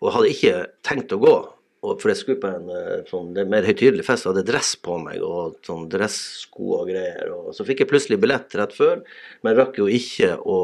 og 0.00 0.14
hadde 0.14 0.34
ikke 0.34 0.54
tenkt 0.86 1.14
å 1.14 1.20
gå. 1.22 1.34
Og 1.80 2.00
for 2.00 2.12
jeg 2.12 2.20
skulle 2.20 2.40
på 2.42 2.48
en 2.50 2.72
eh, 2.76 2.96
sånn, 3.08 3.30
er 3.40 3.48
mer 3.48 3.64
høytidelig 3.64 4.04
fest, 4.04 4.26
og 4.26 4.34
hadde 4.34 4.48
dress 4.50 4.74
på 4.84 4.98
meg 5.00 5.22
og 5.24 5.60
sånn 5.64 5.86
dressko 5.92 6.74
og 6.80 6.90
greier. 6.90 7.30
Og 7.32 7.54
så 7.56 7.64
fikk 7.68 7.84
jeg 7.84 7.92
plutselig 7.92 8.20
billett 8.20 8.56
rett 8.60 8.74
før, 8.76 9.00
men 9.46 9.56
rakk 9.56 9.80
jo 9.80 9.86
ikke 9.88 10.34
å 10.44 10.58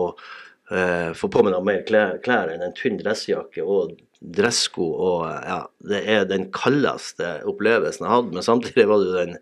eh, 0.70 1.14
få 1.16 1.30
på 1.32 1.44
meg 1.46 1.56
noe 1.56 1.64
mer 1.64 1.86
klær, 1.88 2.18
klær 2.24 2.52
enn 2.52 2.66
en 2.66 2.76
tynn 2.76 3.00
dressjakke 3.00 3.64
og 3.64 3.96
dressko. 4.20 4.90
Og 5.08 5.24
eh, 5.30 5.40
ja, 5.48 5.62
det 5.94 6.02
er 6.18 6.28
den 6.28 6.50
kaldeste 6.54 7.38
opplevelsen 7.48 8.04
jeg 8.04 8.14
hadde, 8.18 8.36
men 8.36 8.48
samtidig 8.50 8.88
var 8.90 9.00
det 9.00 9.08
jo 9.08 9.18
den 9.22 9.40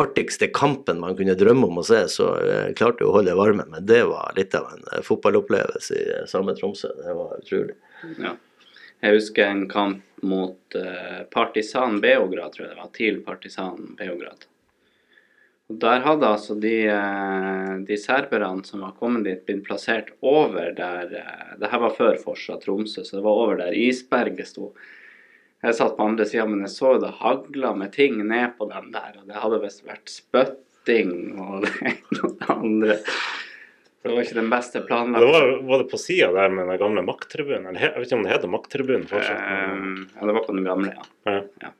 artigste 0.00 0.48
kampen 0.54 1.02
man 1.02 1.16
kunne 1.18 1.36
drømme 1.36 1.68
om 1.68 1.82
å 1.82 1.84
se, 1.84 2.04
så 2.08 2.30
jeg 2.40 2.78
klarte 2.78 3.04
å 3.04 3.12
holde 3.18 3.34
varmen. 3.36 3.68
Men 3.74 3.84
det 3.90 4.04
var 4.08 4.34
litt 4.38 4.54
av 4.54 4.70
en 4.72 4.86
eh, 4.92 5.02
fotballopplevelse 5.04 5.98
i 5.98 6.08
samme 6.30 6.54
Tromsø. 6.58 6.94
Det 7.02 7.18
var 7.18 7.38
utrolig. 7.42 7.78
Ja. 8.22 8.36
Jeg 9.04 9.18
husker 9.18 9.50
en 9.50 9.66
kamp 9.68 10.04
mot 10.24 10.76
uh, 10.80 11.22
Partisan 11.28 11.98
Beograd, 12.00 12.54
tror 12.54 12.64
jeg 12.64 12.70
det 12.72 12.80
var. 12.80 12.90
TIL 12.96 13.18
Partisan 13.26 13.90
Beograd. 13.98 14.46
Og 15.68 15.76
Der 15.82 16.00
hadde 16.06 16.30
altså 16.30 16.56
de, 16.60 16.72
uh, 16.88 17.74
de 17.84 17.98
serberne 18.00 18.64
som 18.64 18.80
var 18.80 18.94
kommet 18.96 19.26
dit, 19.28 19.42
blitt 19.44 19.60
plassert 19.66 20.08
over 20.24 20.72
der 20.76 21.12
uh, 21.12 21.52
Det 21.60 21.68
her 21.68 21.84
var 21.84 21.96
før 21.98 22.16
Forsa 22.22 22.56
Tromsø, 22.62 23.04
så 23.04 23.18
det 23.18 23.26
var 23.26 23.42
over 23.44 23.60
der 23.60 23.76
isberget 23.76 24.48
sto. 24.48 24.72
Jeg 25.64 25.76
satt 25.76 25.98
på 25.98 26.08
andre 26.08 26.24
sida, 26.28 26.48
men 26.48 26.64
jeg 26.64 26.72
så 26.72 26.96
det 27.00 27.12
hagla 27.20 27.74
med 27.76 27.92
ting 27.92 28.18
ned 28.24 28.56
på 28.56 28.70
den 28.72 28.88
der, 28.92 29.20
og 29.20 29.28
det 29.28 29.40
hadde 29.40 29.60
visst 29.66 29.84
vært 29.84 30.12
spytting 30.12 31.12
og 31.40 31.60
det 31.66 31.92
ene 31.92 32.22
og 32.22 32.40
det 32.40 32.54
andre. 32.56 32.98
Så 34.04 34.10
det 34.10 34.16
var 34.18 34.26
ikke 34.26 34.36
den 34.36 34.50
beste 34.52 34.80
Det 34.84 34.90
var, 35.32 35.46
var 35.64 35.78
det 35.80 35.86
på 35.88 35.96
sida 35.96 36.26
der 36.32 36.50
med 36.52 36.66
den 36.68 36.76
gamle 36.78 37.00
makttribunen? 37.06 37.72
Jeg 37.80 37.94
vet 37.96 38.04
ikke 38.04 38.18
om 38.18 38.24
det 38.26 38.32
heter 38.34 38.50
makttribunen 38.52 39.06
fortsatt. 39.08 39.40
men- 39.48 39.94
Eh, 40.04 40.18
ja, 40.20 40.26
det 40.28 40.34
var 40.36 40.44
på 40.44 40.52
den 40.52 40.64
gamle, 40.64 40.92
ja. 40.92 41.04
Ja. 41.32 41.40
ja. 41.62 41.70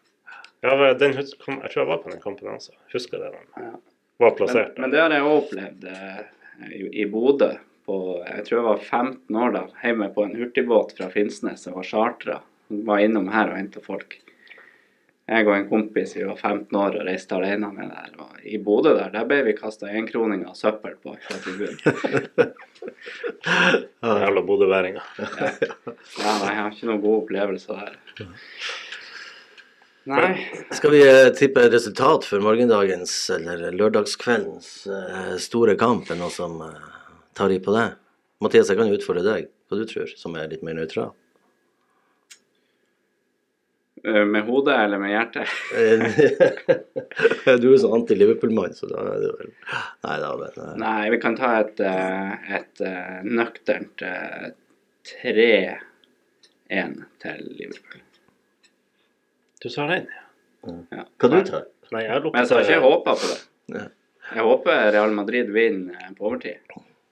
Ja, 0.64 0.94
den, 0.94 1.12
jeg 1.12 1.26
tror 1.37 1.68
jeg 1.76 1.87
var 1.87 1.98
på 2.00 2.08
den 2.10 2.20
kampen 2.22 2.48
også. 2.48 2.72
Husker 2.94 3.18
det. 3.20 3.34
Den 3.58 3.74
var 4.18 4.30
plassert. 4.38 4.78
men 4.78 4.90
det 4.90 5.00
har 5.02 5.10
jeg 5.12 5.20
òg 5.20 5.37
opplevd 5.42 5.84
eh, 5.84 6.24
i, 6.72 7.02
i 7.02 7.04
Bodø. 7.12 7.50
På, 7.84 8.24
jeg 8.24 8.46
tror 8.46 8.56
jeg 8.56 8.64
var 8.70 8.78
15 8.80 9.37
år 9.37 9.52
da, 9.52 9.66
hjemme 9.84 10.08
på 10.14 10.24
en 10.24 10.34
hurtigbåt 10.40 10.96
fra 10.96 11.10
Finnsnes 11.12 11.66
og 11.68 11.74
var 11.76 11.82
chartra. 11.84 12.38
Var 12.72 12.98
innom 13.04 13.28
her 13.28 13.50
og 13.52 13.58
henta 13.60 13.82
folk. 13.84 14.16
Jeg 15.24 15.46
og 15.48 15.54
en 15.56 15.68
kompis 15.70 16.10
vi 16.18 16.24
var 16.28 16.37
15 16.37 16.76
år 16.76 16.98
og 16.98 17.06
reiste 17.08 17.32
alene 17.32 17.70
med 17.72 17.88
det 17.88 17.96
her. 17.96 18.16
Og 18.20 18.42
I 18.44 18.58
Bodø 18.60 18.90
der, 18.92 19.08
der 19.14 19.24
ble 19.28 19.38
vi 19.46 19.54
kasta 19.56 19.88
enkroninger 19.88 20.50
og 20.50 20.58
søppel 20.58 20.98
på 21.00 21.14
fra 21.24 21.38
tribunen. 21.44 21.78
Jævla 24.04 24.42
bodøværinger. 24.44 25.06
Ja, 25.16 26.34
nei, 26.42 26.50
jeg 26.50 26.60
har 26.60 26.74
ikke 26.74 26.90
noen 26.90 27.00
gode 27.06 27.22
opplevelser 27.22 27.80
der. 27.80 28.28
Nei. 30.12 30.28
Skal 30.76 30.92
vi 30.92 31.00
eh, 31.08 31.30
tippe 31.32 31.64
resultat 31.72 32.26
for 32.28 32.44
morgendagens 32.44 33.16
eller 33.32 33.70
lørdagskveldens 33.72 34.70
eh, 34.92 35.34
store 35.40 35.78
kamp? 35.80 36.10
Er 36.12 36.20
noe 36.20 36.28
som 36.34 36.60
eh, 36.66 37.14
tar 37.32 37.54
i 37.54 37.62
på 37.64 37.72
det? 37.72 37.94
Mathias, 38.44 38.68
jeg 38.68 38.76
kan 38.76 38.92
utfordre 38.92 39.24
deg. 39.24 39.48
Hva 39.64 39.80
du 39.80 39.88
tror, 39.88 40.12
som 40.20 40.37
er 40.37 40.52
litt 40.52 40.66
mer 40.66 40.76
nøytral? 40.76 41.14
Eh, 44.06 44.24
Med 44.24 44.44
hodet 44.48 44.76
eller 44.84 44.98
med 45.02 45.12
hjertet? 45.12 45.48
du 47.62 47.68
er 47.70 47.78
sånn 47.82 47.96
anti-Liverpool-mann, 48.00 48.74
så 48.76 48.88
da 48.90 49.04
er 49.14 49.22
det 49.24 49.32
vel 49.38 49.52
Nei 50.06 50.16
da, 50.24 50.32
men 50.40 50.60
eh, 50.66 50.74
Nei, 50.84 51.02
vi 51.14 51.20
kan 51.22 51.38
ta 51.38 51.54
et, 51.62 51.80
eh, 51.80 52.54
et 52.60 52.84
nøkternt 53.28 54.04
eh, 54.06 54.50
3-1 55.24 56.94
til 57.20 57.40
Liverpool. 57.58 58.00
Du 59.60 59.68
sa 59.72 59.86
den, 59.90 60.08
ja. 60.08 60.24
Ja. 60.64 61.04
Hva 61.20 61.28
du 61.28 61.38
tar 61.44 61.68
Nei, 61.92 62.06
jeg 62.06 62.22
Men 62.24 62.40
jeg 62.40 62.48
sa 62.48 62.60
ikke 62.62 62.72
jeg 62.72 62.82
lukter 62.82 63.18
på 63.20 63.28
det. 63.28 63.40
Ja. 63.74 63.86
Jeg 64.34 64.44
håper 64.48 64.86
Real 64.94 65.12
Madrid 65.14 65.50
vinner 65.52 66.12
på 66.16 66.30
overtid. 66.30 66.62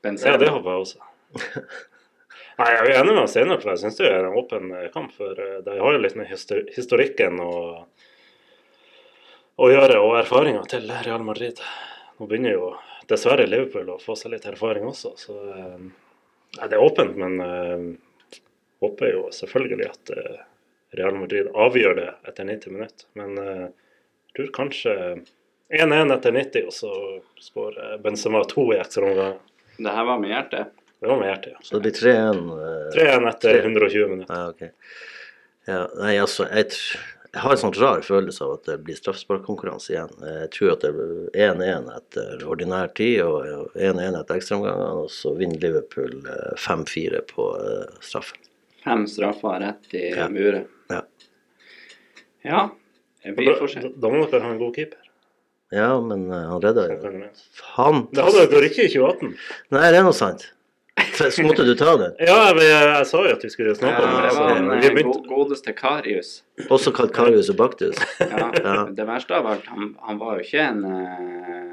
Benzema. 0.02 0.32
Ja, 0.32 0.40
det 0.40 0.48
håper 0.54 0.70
jeg 0.72 0.86
også. 0.86 0.98
Nei, 2.62 2.76
jeg 2.76 2.92
er 2.92 3.00
enig 3.00 3.14
med 3.16 3.30
Steinar, 3.30 3.58
for 3.58 3.72
jeg 3.72 3.80
syns 3.80 3.96
det 3.98 4.06
er 4.06 4.22
en 4.22 4.36
åpen 4.38 4.68
eh, 4.76 4.90
kamp. 4.94 5.10
For 5.16 5.34
eh, 5.34 5.58
de 5.66 5.78
har 5.80 5.96
jo 5.96 6.02
litt 6.02 6.14
med 6.18 6.30
historikken 6.30 7.40
å, 7.42 7.54
å 9.58 9.70
gjøre, 9.72 9.96
og 9.98 10.18
erfaringa 10.20 10.62
til 10.70 10.86
Real 11.02 11.24
Madrid. 11.26 11.58
Nå 12.20 12.28
begynner 12.30 12.54
jo 12.54 12.68
dessverre 13.10 13.48
Liverpool 13.48 13.90
å 13.90 13.98
få 13.98 14.14
seg 14.18 14.36
litt 14.36 14.46
erfaring 14.46 14.86
også, 14.86 15.14
så 15.18 15.38
eh, 15.56 15.90
Nei, 16.52 16.66
det 16.68 16.76
er 16.76 16.82
åpent, 16.84 17.14
men 17.16 17.38
jeg 17.40 18.42
håper 18.84 19.08
jo 19.08 19.20
selvfølgelig 19.32 19.86
at 19.86 20.10
Real 20.98 21.14
Madrid 21.16 21.46
avgjør 21.48 21.94
det 21.96 22.10
etter 22.28 22.44
90 22.44 22.74
minutter. 22.74 23.06
Men 23.16 23.38
jeg 23.40 24.34
tror 24.36 24.50
kanskje 24.58 24.96
1-1 25.72 26.12
etter 26.12 26.36
90, 26.36 26.68
og 26.68 26.76
så 26.76 26.92
spår 27.40 27.80
Benzema 28.04 28.44
2 28.52 28.66
i 28.74 28.82
ekstraomganger. 28.82 29.40
Det 29.78 29.96
her 29.96 30.08
var 30.10 30.20
med 30.20 30.34
hjertet. 30.34 30.76
Det 31.02 31.08
var 31.10 31.18
med 31.18 31.28
hjertet, 31.32 31.52
ja. 31.56 31.62
Så 31.66 31.74
det 31.78 31.82
blir 31.82 31.96
3-1. 31.98 32.44
eh, 32.62 32.92
3-1 32.94 33.26
etter 33.32 33.56
Tre. 33.56 33.62
120 33.66 34.08
minutter. 34.12 34.36
Ja, 34.38 34.48
okay. 34.52 34.70
Ja, 35.66 35.80
nei, 35.98 36.12
altså, 36.22 36.46
jeg, 36.50 36.68
tr- 36.70 37.00
jeg 37.32 37.40
har 37.42 37.54
en 37.54 37.60
sånn 37.62 37.74
rar 37.80 38.02
følelse 38.06 38.44
av 38.46 38.52
at 38.58 38.64
det 38.70 38.76
blir 38.86 38.98
straffesparkkonkurranse 38.98 39.92
igjen. 39.94 40.14
Jeg 40.26 40.50
tror 40.54 40.72
at 40.76 40.84
det 40.86 40.92
blir 40.94 41.28
1-1 41.48 41.88
etter 41.96 42.44
ordinær 42.50 42.92
tid 42.98 43.18
og 43.24 43.72
1-1 43.74 44.18
etter 44.20 44.38
ekstraomgangene, 44.38 44.88
og 45.02 45.10
så 45.10 45.34
vinner 45.38 45.58
Liverpool 45.62 46.14
eh, 46.22 46.54
5-4 46.60 47.22
på 47.34 47.48
eh, 47.58 47.98
straffen. 48.04 48.38
Fem 48.84 49.04
straffer 49.10 49.60
rett 49.62 49.94
i 49.94 50.04
Ja. 50.14 50.28
muret. 50.28 50.66
Ja. 50.90 51.02
Ja, 52.44 52.62
vi 53.24 53.44
Da, 53.46 53.54
får 53.58 53.68
se. 53.74 53.80
da 53.96 54.08
må 54.10 54.24
dere 54.30 54.42
ha 54.42 54.50
en 54.50 54.58
god 54.58 54.74
keeper. 54.74 54.98
Ja, 55.72 56.00
men 56.04 56.26
eh, 56.30 56.46
han 56.50 56.60
redda 56.60 56.88
jo 56.90 56.96
Det 58.12 58.24
hadde 58.26 58.48
dere 58.50 58.66
ikke 58.68 58.84
i 58.86 58.90
2018. 58.92 59.36
Nei, 59.72 59.86
det 59.90 59.98
er 60.00 60.02
noe 60.06 60.12
sant. 60.18 60.50
Så 61.12 61.42
måtte 61.44 61.64
du 61.68 61.74
ta 61.78 61.92
den. 62.00 62.12
Ja, 62.24 62.38
men 62.56 62.64
jeg, 62.64 62.84
jeg 62.88 63.06
sa 63.10 63.18
jo 63.26 63.32
at 63.36 63.42
vi 63.44 63.50
skulle 63.52 63.70
Ja, 63.74 63.78
snakke 63.78 64.00
om 64.04 64.08
det. 64.14 64.20
det 64.22 64.30
Så 64.32 64.36
var 64.40 64.48
eh, 64.76 64.80
begynte, 64.96 65.20
godeste 65.28 65.70
Karius. 65.76 66.30
Også 66.72 66.90
kalt 66.96 67.12
Karius 67.16 67.48
og 67.52 67.56
Baktus. 67.60 67.96
Ja, 68.20 68.48
Ja. 68.62 68.76
Det 68.96 69.04
verste 69.08 69.32
av 69.36 69.44
alt, 69.52 69.66
han, 69.72 69.82
han 70.06 70.16
var 70.22 70.30
jo 70.38 70.42
ikke 70.46 70.62
en 70.70 70.80
eh, 70.88 71.72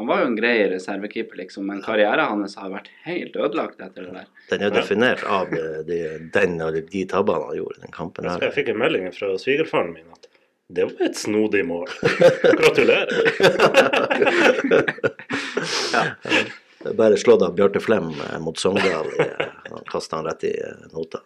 Han 0.00 0.06
var 0.08 0.16
jo 0.22 0.26
en 0.30 0.36
grei 0.38 0.56
reservekeeper, 0.72 1.36
liksom, 1.42 1.62
men 1.68 1.82
karrieren 1.84 2.24
hans 2.30 2.54
har 2.56 2.70
vært 2.72 2.88
helt 3.04 3.34
ødelagt 3.36 3.80
etter 3.84 4.02
det 4.06 4.14
der. 4.16 4.26
Den 4.48 4.60
er 4.64 4.70
definert 4.72 5.20
av 5.28 5.50
de, 5.52 5.60
de, 5.84 5.98
den 6.32 6.56
og 6.64 6.72
de 6.78 7.02
tabbene 7.10 7.44
han 7.50 7.58
gjorde 7.58 7.76
i 7.76 7.82
den 7.84 7.92
kampen 7.92 8.24
her. 8.30 8.40
jeg 8.48 8.54
fikk 8.56 8.68
en 8.72 8.80
melding 8.80 9.04
fra 9.12 9.34
svigerfaren 9.42 9.92
min 9.92 10.08
at 10.14 10.24
det 10.70 10.84
var 10.86 10.94
et 11.02 11.16
snodig 11.18 11.64
mål. 11.66 11.90
Gratulerer. 12.62 13.10
Bare 16.96 17.16
slått 17.20 17.42
av 17.42 17.54
Bjarte 17.54 17.80
Flem 17.80 18.08
eh, 18.08 18.38
mot 18.40 18.58
Sogndal. 18.58 19.06
og 19.70 19.74
Han 19.76 19.84
kasta 19.90 20.16
han 20.20 20.28
rett 20.30 20.44
i 20.48 20.54
eh, 20.60 20.86
nota. 20.94 21.20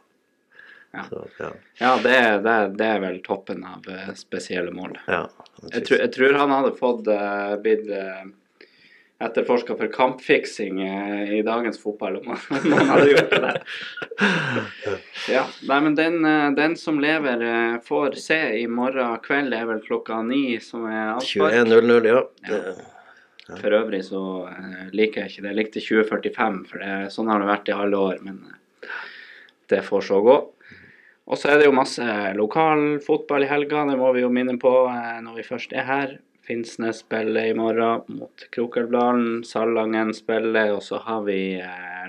Ja. 0.95 1.05
Så, 1.11 1.25
ja. 1.39 1.51
Ja, 1.79 1.93
det, 2.03 2.17
det, 2.47 2.57
det 2.79 2.87
er 2.87 3.01
vel 3.03 3.21
toppen 3.27 3.65
av 3.67 3.87
eh, 3.91 4.13
spesielle 4.19 4.71
mål. 4.75 4.99
ja. 5.07 5.27
Jeg, 5.71 5.87
tror- 5.87 6.01
jeg 6.03 6.13
tror 6.13 6.35
han 6.39 6.51
hadde 6.53 6.73
fått 6.77 7.07
uh, 7.09 7.55
blitt 7.63 7.87
uh, 7.89 8.27
etterforska 9.25 9.77
for 9.79 9.87
kampfiksing 9.95 10.81
eh, 10.83 11.31
i 11.39 11.43
dagens 11.47 11.79
fotball, 11.83 12.17
om 12.17 12.35
han, 12.49 12.73
hadde 12.91 13.11
gjort 13.11 13.31
det. 13.31 13.53
Ja, 15.31 15.47
nei, 15.69 15.79
men 15.81 15.95
den, 15.97 16.19
eh, 16.29 16.51
den 16.59 16.75
som 16.77 16.99
lever, 17.01 17.41
eh, 17.49 17.79
får 17.87 18.19
se 18.21 18.41
i 18.59 18.67
morgen 18.69 19.17
kveld. 19.25 19.55
Det 19.55 19.63
er 19.63 19.71
vel 19.71 19.81
klokka 19.87 20.19
ni 20.27 20.59
som 20.61 20.85
er 20.91 21.15
avspark. 21.15 21.55
21.00, 21.55 22.11
ja. 22.11 22.21
Det, 22.51 22.61
For 23.47 23.75
øvrig 23.77 24.01
så 24.07 24.21
eh, 24.49 24.85
liker 24.97 25.23
jeg 25.25 25.31
ikke 25.35 25.43
det. 25.45 25.51
Jeg 25.53 25.59
likte 25.59 25.81
2045, 25.85 26.61
for 26.71 26.81
det, 26.81 26.93
sånn 27.13 27.29
har 27.29 27.43
det 27.43 27.49
vært 27.51 27.69
i 27.69 27.75
alle 27.77 27.99
år. 28.01 28.21
Men 28.25 28.39
eh, 28.49 28.95
det 29.73 29.83
får 29.85 30.07
så 30.09 30.21
gå. 30.25 30.37
Og 31.25 31.39
så 31.41 31.51
er 31.53 31.59
det 31.61 31.67
jo 31.69 31.77
masse 31.77 32.05
lokal 32.37 32.99
fotball 33.05 33.45
i 33.47 33.49
helga, 33.49 33.85
det 33.89 33.97
må 34.01 34.11
vi 34.17 34.25
jo 34.25 34.31
minne 34.33 34.57
på 34.61 34.73
eh, 34.93 35.19
når 35.25 35.39
vi 35.43 35.47
først 35.51 35.73
er 35.77 35.87
her. 35.89 36.17
Finnsnes 36.45 36.99
spiller 37.01 37.47
i 37.49 37.55
morgen 37.57 38.03
mot 38.19 38.43
Krokelbladen. 38.53 39.39
Salangen 39.49 40.11
spiller, 40.17 40.75
og 40.77 40.83
så 40.85 40.99
har 41.01 41.23
vi 41.25 41.39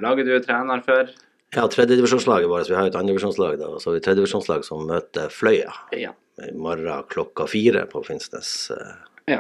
Laget 0.03 0.27
du 0.27 0.33
er 0.35 0.43
trener 0.43 0.81
for? 0.83 1.11
ja, 1.55 1.63
tredjedivisjonslaget 1.71 2.49
vårt. 2.51 2.67
Vi 2.67 2.75
har 2.75 2.83
jo 2.83 2.91
et 2.91 2.97
andredivisjonslag, 2.99 3.53
da. 3.61 3.69
Og 3.71 3.79
så 3.79 3.87
har 3.89 3.95
vi 3.95 4.01
tredjedivisjonslag 4.03 4.65
som 4.67 4.81
møter 4.89 5.31
Fløya 5.31 5.71
Ja. 5.95 6.11
i 6.43 6.51
morgen 6.51 7.07
klokka 7.07 7.45
fire 7.47 7.85
på 7.87 8.01
Finnsnes 8.03 8.49
eh, 8.75 8.97
ja. 9.31 9.39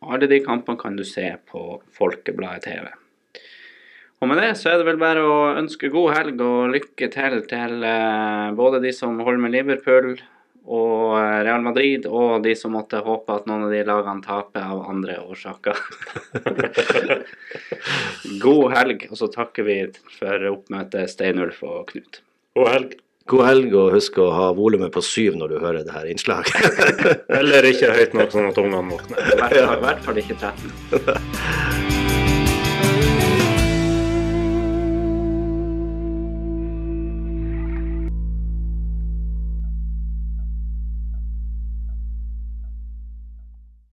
Alle 0.00 0.26
de 0.30 0.40
kampene 0.40 0.80
kan 0.80 0.96
du 0.96 1.04
se 1.04 1.26
på 1.50 1.82
Folkebladet 1.92 2.64
TV. 2.64 2.88
Og 4.20 4.28
med 4.28 4.40
det 4.40 4.50
så 4.60 4.72
er 4.72 4.80
det 4.80 4.88
vel 4.88 5.00
bare 5.00 5.22
å 5.24 5.36
ønske 5.56 5.88
god 5.92 6.14
helg 6.16 6.42
og 6.44 6.74
lykke 6.74 7.08
til 7.12 7.38
til 7.48 7.84
eh, 7.88 8.50
både 8.56 8.82
de 8.84 8.92
som 8.96 9.20
holder 9.20 9.42
med 9.44 9.54
Liverpool 9.54 10.10
og 10.70 11.16
eh, 11.16 11.38
Real 11.46 11.64
Madrid, 11.64 12.04
og 12.06 12.44
de 12.44 12.52
som 12.56 12.74
måtte 12.76 13.00
håpe 13.04 13.32
at 13.32 13.48
noen 13.48 13.66
av 13.68 13.72
de 13.72 13.80
lagene 13.88 14.24
taper 14.24 14.66
av 14.74 14.82
andre 14.92 15.16
årsaker. 15.24 15.80
god 18.44 18.64
helg, 18.76 19.06
og 19.08 19.20
så 19.20 19.30
takker 19.32 19.68
vi 19.68 19.78
for 20.18 20.50
oppmøtet 20.52 21.12
Steinulf 21.12 21.62
og 21.64 21.88
Knut. 21.92 22.20
God 22.58 22.72
helg. 22.74 22.98
God 23.30 23.46
helg, 23.46 23.74
og 23.78 23.92
husk 23.94 24.18
å 24.18 24.30
ha 24.34 24.48
volumet 24.56 24.90
på 24.94 25.02
syv 25.04 25.38
når 25.38 25.54
du 25.54 25.60
hører 25.62 25.84
det 25.86 25.94
her 25.94 26.08
innslaget. 26.10 26.80
Eller 27.40 27.68
ikke 27.70 27.92
høyt 27.94 28.16
nok 28.18 28.34
sånn 28.34 28.50
at 28.50 28.58
ungene 28.58 28.96
våkner. 28.96 29.36
I 29.50 29.68
hvert 29.84 30.02
fall, 30.06 30.24
ikke 30.24 30.40
13. 30.40 31.78